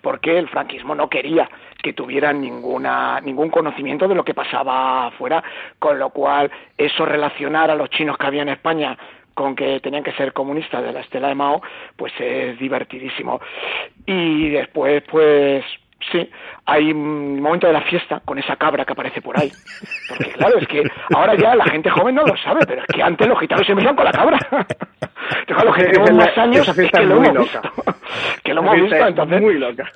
[0.01, 1.49] porque el franquismo no quería
[1.81, 5.41] que tuvieran ninguna, ningún conocimiento de lo que pasaba afuera,
[5.79, 8.97] con lo cual eso relacionar a los chinos que había en España
[9.37, 11.61] con que tenían que ser comunistas de la estela de Mao,
[11.95, 13.39] pues es divertidísimo.
[14.07, 15.63] Y después, pues
[16.11, 16.29] Sí,
[16.65, 19.51] hay un momento de la fiesta con esa cabra que aparece por ahí.
[20.07, 20.83] Porque claro, es que
[21.13, 23.73] ahora ya la gente joven no lo sabe, pero es que antes los gitanos se
[23.73, 24.37] metían con la cabra.
[25.39, 27.61] Entonces, los que tenemos más años es que lo hemos visto.
[28.43, 29.41] Que lo hemos visto, entonces...
[29.41, 29.91] Muy loca.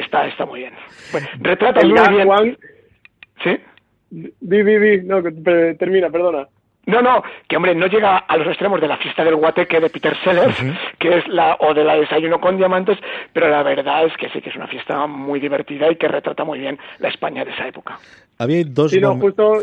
[0.00, 0.74] está, está muy bien.
[1.12, 2.58] Bueno, retrata muy bien...
[3.42, 3.58] ¿Sí?
[4.10, 5.02] Di, di, di.
[5.06, 5.22] No,
[5.78, 6.46] termina, perdona.
[6.86, 9.90] No, no, que hombre, no llega a los extremos de la fiesta del guateque de
[9.90, 10.56] Peter Sellers,
[10.98, 12.98] que es la, o de la desayuno con diamantes,
[13.32, 16.42] pero la verdad es que sí que es una fiesta muy divertida y que retrata
[16.42, 17.98] muy bien la España de esa época.
[18.38, 18.90] Había dos...
[18.90, 19.60] Sí, no, justo...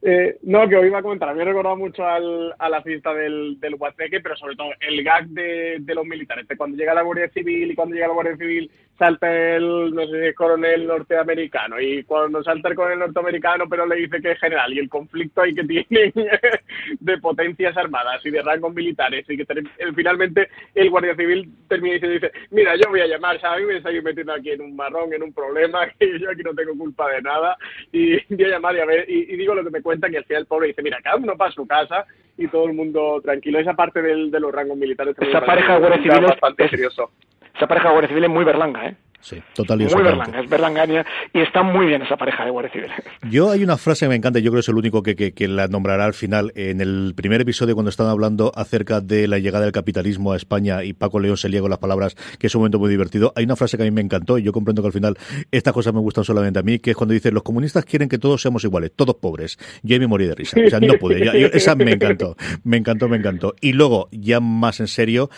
[0.00, 2.82] Eh, no, que os iba a comentar, a mí me recordado mucho al, a la
[2.82, 6.76] fiesta del, del Huateque, pero sobre todo el gag de, de los militares, de cuando
[6.76, 10.26] llega la Guardia Civil y cuando llega la Guardia Civil salta el, no sé si
[10.26, 14.72] es coronel norteamericano, y cuando salta el coronel norteamericano pero le dice que es general,
[14.72, 16.12] y el conflicto ahí que tienen
[17.00, 19.46] de potencias armadas y de rangos militares, y que
[19.94, 23.66] finalmente el Guardia Civil termina y dice, mira, yo voy a llamar, ¿sabes?
[23.66, 26.76] Me estoy metiendo aquí en un marrón, en un problema, que yo aquí no tengo
[26.76, 27.56] culpa de nada,
[27.92, 30.16] y voy a llamar y a ver, y, y digo lo que me cuentan y
[30.16, 32.04] al final el pobre dice, mira, cada uno para su casa
[32.36, 33.58] y todo el mundo tranquilo.
[33.58, 35.14] Esa parte del, de los rangos militares...
[35.18, 37.10] Esa pareja de guardia civil es bastante serioso.
[37.58, 38.96] Esa pareja de guardia civil es muy berlanga, ¿eh?
[39.20, 41.04] Sí, total y Muy Berlanga, es Berlangania
[41.34, 42.90] y está muy bien esa pareja de Guardia Civil.
[43.30, 45.48] Yo hay una frase que me encanta, yo creo que es el único que, que,
[45.48, 46.52] la nombrará al final.
[46.54, 50.84] En el primer episodio, cuando estaban hablando acerca de la llegada del capitalismo a España
[50.84, 53.44] y Paco León se liega con las palabras, que es un momento muy divertido, hay
[53.44, 55.16] una frase que a mí me encantó y yo comprendo que al final
[55.50, 58.18] estas cosas me gustan solamente a mí, que es cuando dice los comunistas quieren que
[58.18, 59.58] todos seamos iguales, todos pobres.
[59.82, 60.58] Yo ahí me morí de risa.
[60.64, 61.50] O sea, no pude.
[61.56, 62.36] esa me encantó.
[62.62, 63.54] Me encantó, me encantó.
[63.60, 65.28] Y luego, ya más en serio,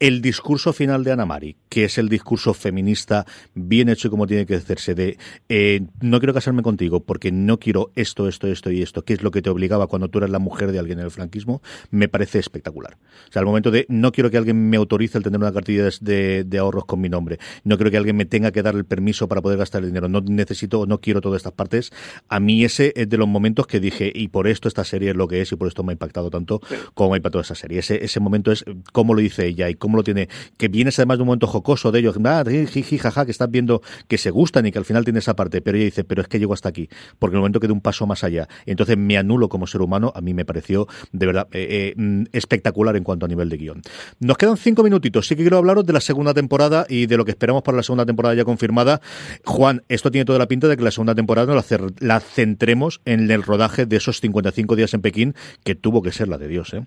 [0.00, 4.26] el discurso final de Ana Mari, que es el discurso feminista bien hecho y como
[4.26, 5.18] tiene que hacerse de
[5.50, 9.22] eh, no quiero casarme contigo porque no quiero esto, esto, esto y esto, que es
[9.22, 12.08] lo que te obligaba cuando tú eras la mujer de alguien en el franquismo, me
[12.08, 12.96] parece espectacular.
[13.28, 15.90] O sea, al momento de no quiero que alguien me autorice el tener una cartilla
[16.00, 18.86] de, de ahorros con mi nombre, no quiero que alguien me tenga que dar el
[18.86, 21.92] permiso para poder gastar el dinero, no necesito, no quiero todas estas partes.
[22.30, 25.16] A mí ese es de los momentos que dije, y por esto esta serie es
[25.16, 26.60] lo que es y por esto me ha impactado tanto
[26.94, 27.80] como me ha impactado esa serie.
[27.80, 31.18] Ese, ese momento es cómo lo dice ella y cómo lo tiene, que vienes además
[31.18, 34.78] de un momento jocoso de ellos, ah, que estás viendo que se gustan y que
[34.78, 36.88] al final tiene esa parte, pero ella dice, pero es que llego hasta aquí,
[37.18, 40.12] porque el momento que de un paso más allá, entonces me anulo como ser humano,
[40.14, 43.56] a mí me pareció de verdad eh, eh, mm, espectacular en cuanto a nivel de
[43.56, 43.82] guion.
[44.20, 47.24] Nos quedan cinco minutitos, sí que quiero hablaros de la segunda temporada y de lo
[47.24, 49.00] que esperamos para la segunda temporada ya confirmada.
[49.44, 51.64] Juan, esto tiene toda la pinta de que la segunda temporada la,
[51.98, 55.34] la centremos en el rodaje de esos 55 días en Pekín,
[55.64, 56.86] que tuvo que ser la de Dios, ¿eh?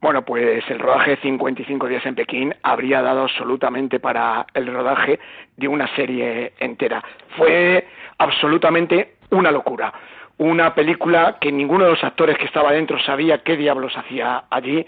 [0.00, 5.18] Bueno, pues el rodaje de 55 días en Pekín habría dado absolutamente para el rodaje
[5.56, 7.02] de una serie entera.
[7.36, 7.86] Fue
[8.18, 9.92] absolutamente una locura.
[10.36, 14.84] Una película que ninguno de los actores que estaba dentro sabía qué diablos hacía allí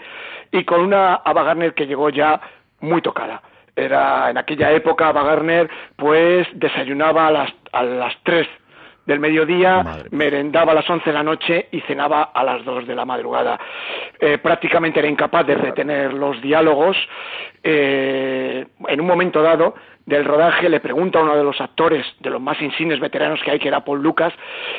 [0.50, 2.40] y con una Ava Gardner que llegó ya
[2.80, 3.42] muy tocada.
[3.74, 8.46] Era en aquella época Ava Gardner pues desayunaba a las, a las 3
[9.06, 12.94] del mediodía, merendaba a las 11 de la noche y cenaba a las 2 de
[12.94, 13.58] la madrugada.
[14.18, 16.96] Eh, prácticamente era incapaz de retener los diálogos.
[17.62, 22.30] Eh, en un momento dado del rodaje le pregunta a uno de los actores, de
[22.30, 24.32] los más insignes veteranos que hay, que era Paul Lucas,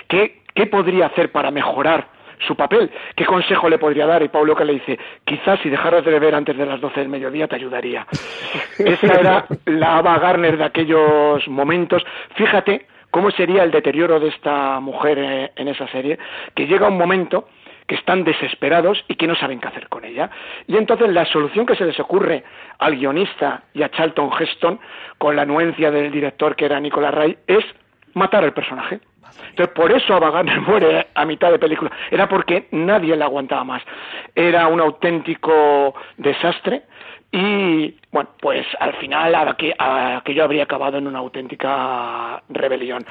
[0.08, 2.08] qué, qué podría hacer para mejorar
[2.46, 2.92] su papel.
[3.16, 4.22] ¿Qué consejo le podría dar?
[4.24, 7.10] Y Paul Lucas le dice, quizás si dejaras de beber antes de las 12 del
[7.10, 8.06] mediodía te ayudaría.
[8.78, 12.06] Esa era la Ava Garner de aquellos momentos.
[12.36, 16.18] Fíjate cómo sería el deterioro de esta mujer eh, en esa serie,
[16.56, 17.48] que llega un momento
[17.88, 20.30] que están desesperados y que no saben qué hacer con ella.
[20.68, 22.44] Y entonces la solución que se les ocurre
[22.80, 24.80] al guionista y a Charlton Heston,
[25.18, 27.64] con la anuencia del director que era Nicolas Ray, es
[28.14, 29.00] matar al personaje.
[29.50, 31.92] Entonces, por eso Ava muere a mitad de película.
[32.12, 33.84] Era porque nadie la aguantaba más.
[34.36, 36.84] Era un auténtico desastre
[37.32, 43.06] y bueno, pues al final aquello habría acabado en una auténtica rebelión,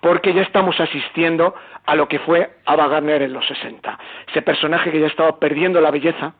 [0.00, 1.54] porque ya estamos asistiendo
[1.84, 3.98] a lo que fue Ava Gardner en los 60.
[4.28, 6.34] Ese personaje que ya estaba perdiendo la belleza,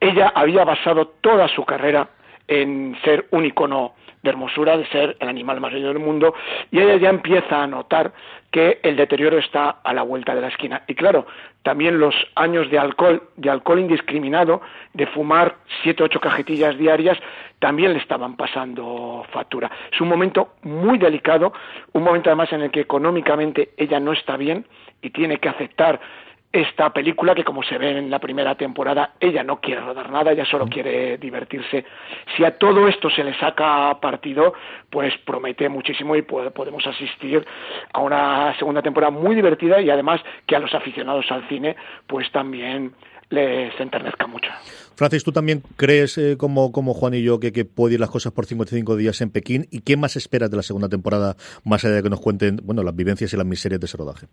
[0.00, 2.08] ella había basado toda su carrera
[2.46, 3.94] en ser un icono
[4.24, 6.34] de hermosura, de ser el animal más bello del mundo,
[6.70, 8.12] y ella ya empieza a notar
[8.50, 10.82] que el deterioro está a la vuelta de la esquina.
[10.88, 11.26] Y claro,
[11.62, 14.62] también los años de alcohol, de alcohol indiscriminado,
[14.94, 17.18] de fumar siete, ocho cajetillas diarias,
[17.58, 19.70] también le estaban pasando factura.
[19.92, 21.52] Es un momento muy delicado,
[21.92, 24.64] un momento además en el que económicamente ella no está bien
[25.02, 26.00] y tiene que aceptar
[26.54, 30.30] esta película que como se ve en la primera temporada, ella no quiere rodar nada,
[30.30, 31.84] ella solo quiere divertirse.
[32.36, 34.54] Si a todo esto se le saca partido,
[34.88, 37.44] pues promete muchísimo y podemos asistir
[37.92, 41.74] a una segunda temporada muy divertida y además que a los aficionados al cine
[42.06, 42.92] pues también
[43.30, 44.48] les enternezca mucho.
[44.94, 48.10] Francis, ¿tú también crees, eh, como, como Juan y yo, que, que puede ir las
[48.10, 49.66] cosas por 55 días en Pekín?
[49.72, 51.34] ¿Y qué más esperas de la segunda temporada,
[51.64, 54.28] más allá de que nos cuenten bueno, las vivencias y las miserias de ese rodaje?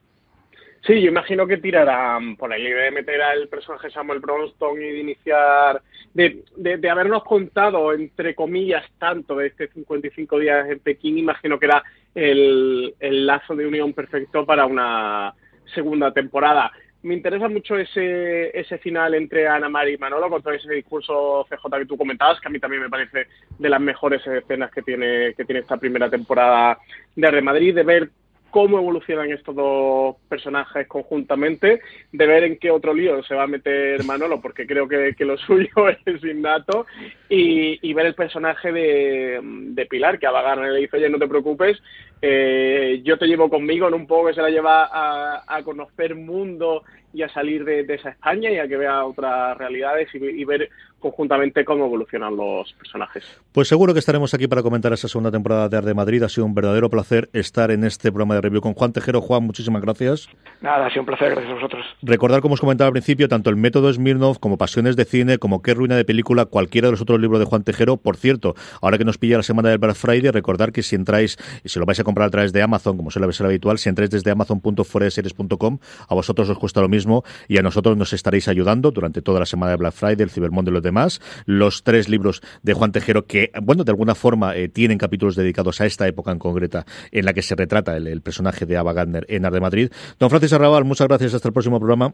[0.85, 4.99] Sí, yo imagino que tirarán por ahí de meter al personaje Samuel Bronston y de
[4.99, 5.81] iniciar,
[6.13, 11.67] de, de, habernos contado, entre comillas, tanto de este 55 días en Pekín, imagino que
[11.67, 11.83] era
[12.15, 15.35] el, el lazo de unión perfecto para una
[15.73, 16.71] segunda temporada.
[17.03, 21.45] Me interesa mucho ese, ese final entre Ana María y Manolo, con todo ese discurso
[21.49, 23.27] CJ que tú comentabas, que a mí también me parece
[23.57, 26.79] de las mejores escenas que tiene, que tiene esta primera temporada
[27.15, 28.09] de Real Madrid, de ver
[28.51, 31.81] cómo evolucionan estos dos personajes conjuntamente,
[32.11, 35.37] de ver en qué otro lío se va a meter Manolo, porque creo que, lo
[35.47, 35.69] suyo
[36.05, 36.85] es innato,
[37.29, 41.81] y, ver el personaje de, Pilar, que a Bagarne le dice, oye, no te preocupes,
[42.21, 46.83] eh, yo te llevo conmigo, en un poco que se la lleva a, conocer mundo
[47.13, 51.65] y a salir de, esa España y a que vea otras realidades y, ver conjuntamente
[51.65, 53.23] cómo evolucionan los personajes.
[53.51, 56.21] Pues seguro que estaremos aquí para comentar esa segunda temporada de Arde Madrid.
[56.21, 59.19] Ha sido un verdadero placer estar en este programa de review con Juan Tejero.
[59.19, 60.29] Juan, muchísimas gracias.
[60.61, 61.85] Nada, ha sido un placer, gracias a vosotros.
[62.03, 65.63] Recordar, como os comentaba al principio, tanto el método Smirnov como Pasiones de Cine, como
[65.63, 67.97] Qué Ruina de Película, cualquiera de los otros libros de Juan Tejero.
[67.97, 71.37] Por cierto, ahora que nos pilla la semana del Black Friday, recordar que si entráis,
[71.63, 73.89] y si lo vais a comprar a través de Amazon, como suele ser habitual, si
[73.89, 77.00] entráis desde amazon.foreseries.com, a vosotros os cuesta lo mismo
[77.47, 80.71] y a nosotros nos estaréis ayudando durante toda la semana de Black Friday, el Cibermundo
[80.71, 81.21] y los demás.
[81.45, 85.81] Los tres libros de Juan Tejero que, bueno, de alguna forma eh, tienen capítulos dedicados
[85.81, 89.25] a esta época en concreta en la que se retrata el, personaje de Ava Gardner
[89.29, 89.89] en Ar de Madrid.
[90.19, 91.33] Don Francis Arrabal, muchas gracias.
[91.33, 92.13] Hasta el próximo programa.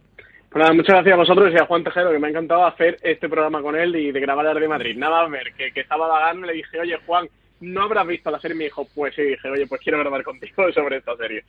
[0.49, 3.27] Pues muchas gracias a vosotros y a Juan Tejero, que me ha encantado hacer este
[3.27, 4.97] programa con él y de grabar Ar de Madrid.
[4.97, 7.27] Nada a ver, que, que estaba Gardner, le dije, oye, Juan,
[7.59, 8.55] no habrás visto la serie.
[8.55, 11.43] Me dijo, pues sí, dije, oye, pues quiero grabar contigo sobre esta serie.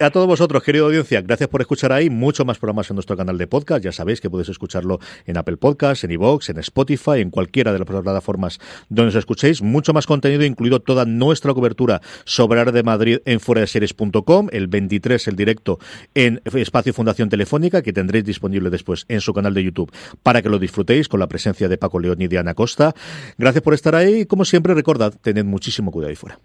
[0.00, 2.10] a todos vosotros, querido audiencia, gracias por escuchar ahí.
[2.10, 3.84] Mucho más programas en nuestro canal de podcast.
[3.84, 7.78] Ya sabéis que podéis escucharlo en Apple Podcasts, en iVoox, en Spotify, en cualquiera de
[7.78, 8.58] las plataformas
[8.88, 9.62] donde os escuchéis.
[9.62, 14.48] Mucho más contenido, incluido toda nuestra cobertura sobre Ar de Madrid en foradeseries.com.
[14.52, 15.78] El 23, el directo
[16.14, 19.92] en Espacio Fundación Telefónica, que tendréis disponible después en su canal de YouTube
[20.22, 22.94] para que lo disfrutéis con la presencia de Paco León y de Ana Costa.
[23.36, 24.26] Gracias por estar ahí.
[24.26, 26.38] Como siempre, recordad tened muchísimo cuidado ahí fuera.